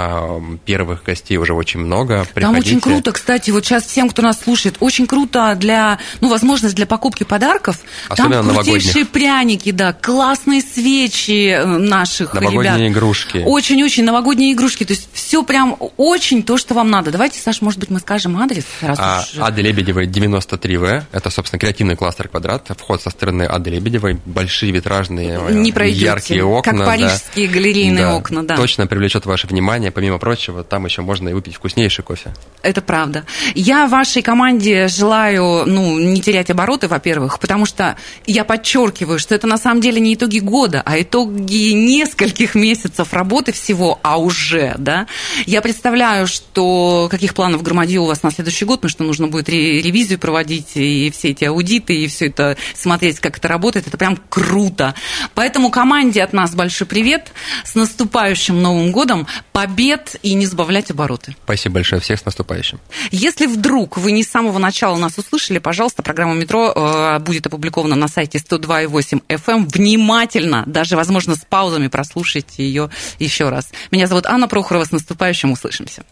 первых 0.65 1.03
гостей 1.05 1.37
уже 1.37 1.53
очень 1.53 1.81
много. 1.81 2.27
Приходите. 2.35 2.41
Там 2.41 2.57
очень 2.57 2.81
круто, 2.81 3.13
кстати, 3.13 3.51
вот 3.51 3.65
сейчас 3.67 3.85
всем, 3.85 4.09
кто 4.09 4.23
нас 4.23 4.41
слушает, 4.41 4.77
очень 4.81 5.07
круто 5.07 5.26
для, 5.31 5.99
ну, 6.21 6.29
возможность 6.29 6.75
для 6.75 6.87
покупки 6.87 7.25
подарков. 7.25 7.79
Особенно 8.09 8.43
Там 8.43 8.55
крутейшие 8.55 9.05
пряники, 9.05 9.71
да, 9.71 9.93
классные 9.93 10.63
свечи 10.63 11.51
э, 11.51 11.65
наших 11.65 12.35
Новогодние 12.35 12.77
ребят. 12.77 12.93
игрушки. 12.93 13.43
Очень-очень 13.45 14.05
новогодние 14.05 14.53
игрушки. 14.53 14.85
То 14.85 14.93
есть 14.93 15.09
все 15.13 15.43
прям 15.43 15.77
очень 15.97 16.43
то, 16.43 16.57
что 16.57 16.75
вам 16.75 16.91
надо. 16.91 17.11
Давайте, 17.11 17.41
Саша, 17.41 17.65
может 17.65 17.81
быть, 17.81 17.91
мы 17.91 18.01
скажем 18.01 18.37
адрес? 18.37 18.65
Раз 18.81 18.99
а, 19.01 19.23
уж... 19.23 19.41
Ады 19.41 19.63
Лебедевой 19.63 20.07
93В, 20.07 21.05
это, 21.13 21.31
собственно, 21.31 21.59
креативный 21.59 21.97
кластер 21.97 22.29
«Квадрат», 22.29 22.71
вход 22.79 23.03
со 23.03 23.11
стороны 23.11 23.45
Ады 23.45 23.71
Лебедевой, 23.71 24.19
большие 24.25 24.73
витражные 24.73 25.41
э, 25.49 25.53
Не 25.53 25.73
пройдете, 25.73 26.05
яркие 26.05 26.45
окна. 26.45 26.73
Как 26.73 26.87
парижские 26.87 27.49
да, 27.49 27.55
галерейные 27.55 28.05
да, 28.05 28.17
окна, 28.17 28.43
да. 28.43 28.57
Точно 28.57 28.87
привлечет 28.87 29.27
ваше 29.27 29.47
внимание, 29.47 29.91
помимо 29.91 30.19
прочего, 30.19 30.65
там 30.65 30.85
еще 30.87 31.03
можно 31.03 31.29
и 31.29 31.33
выпить 31.33 31.55
вкуснейший 31.55 32.05
кофе. 32.05 32.35
Это 32.63 32.83
правда. 32.83 33.25
Я 33.55 33.87
вашей 33.87 34.23
команде 34.23 34.89
желаю, 34.89 35.16
ну, 35.67 35.99
не 35.99 36.21
терять 36.21 36.51
обороты, 36.51 36.89
во-первых, 36.89 37.39
потому 37.39 37.67
что 37.67 37.97
я 38.27 38.45
подчеркиваю, 38.45 39.19
что 39.19 39.35
это 39.35 39.47
на 39.47 39.59
самом 39.59 39.81
деле 39.81 40.01
не 40.01 40.15
итоги 40.15 40.39
года, 40.39 40.83
а 40.85 41.01
итоги 41.01 41.73
нескольких 41.73 42.55
месяцев 42.55 43.13
работы 43.13 43.53
всего, 43.53 43.99
а 44.03 44.19
уже, 44.19 44.75
да. 44.79 45.07
Я 45.47 45.63
представляю, 45.63 46.27
что 46.27 47.09
каких 47.11 47.35
планов 47.35 47.63
громадил 47.63 48.05
у 48.05 48.07
вас 48.07 48.23
на 48.23 48.31
следующий 48.31 48.65
год, 48.65 48.81
потому 48.81 48.91
что 48.91 49.05
нужно 49.05 49.29
будет 49.29 49.49
ревизию 49.49 50.19
проводить 50.19 50.77
и 50.77 51.11
все 51.11 51.31
эти 51.31 51.45
аудиты, 51.45 51.95
и 51.95 52.07
все 52.09 52.27
это 52.27 52.57
смотреть, 52.75 53.21
как 53.21 53.39
это 53.39 53.49
работает. 53.49 53.87
Это 53.87 53.97
прям 53.97 54.19
круто. 54.29 54.95
Поэтому 55.35 55.71
команде 55.71 56.23
от 56.23 56.33
нас 56.33 56.55
большой 56.55 56.87
привет. 56.87 57.33
С 57.65 57.75
наступающим 57.75 58.61
Новым 58.61 58.93
годом. 58.93 59.27
Побед 59.53 60.17
и 60.23 60.35
не 60.35 60.47
сбавлять 60.47 60.91
обороты. 60.91 61.37
Спасибо 61.45 61.77
большое. 61.77 62.01
Всех 62.01 62.21
с 62.21 62.25
наступающим. 62.25 62.81
Если 63.11 63.47
вдруг 63.47 63.97
вы 63.97 64.13
не 64.13 64.23
с 64.23 64.31
самого 64.31 64.59
начала 64.59 64.97
нас 65.07 65.19
услышали, 65.19 65.59
пожалуйста, 65.59 66.03
программа 66.03 66.35
«Метро» 66.35 66.73
э, 66.75 67.19
будет 67.21 67.47
опубликована 67.47 67.95
на 67.97 68.09
сайте 68.09 68.39
102.8 68.39 69.23
FM. 69.29 69.41
Эм. 69.47 69.69
Внимательно, 69.69 70.65
даже, 70.67 70.97
возможно, 70.97 71.37
с 71.37 71.45
паузами 71.49 71.89
прослушайте 71.89 72.65
ее 72.65 72.91
еще 73.19 73.49
раз. 73.49 73.71
Меня 73.91 74.07
зовут 74.07 74.27
Анна 74.27 74.49
Прохорова. 74.49 74.85
С 74.85 74.93
наступающим. 74.93 75.53
Услышимся. 75.53 76.03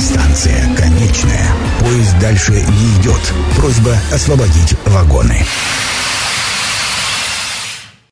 Станция 0.00 0.74
конечная. 0.76 1.46
Поезд 1.80 2.18
дальше 2.20 2.52
не 2.52 3.00
идет. 3.00 3.20
Просьба 3.56 3.96
освободить 4.12 4.74
вагоны. 4.86 5.44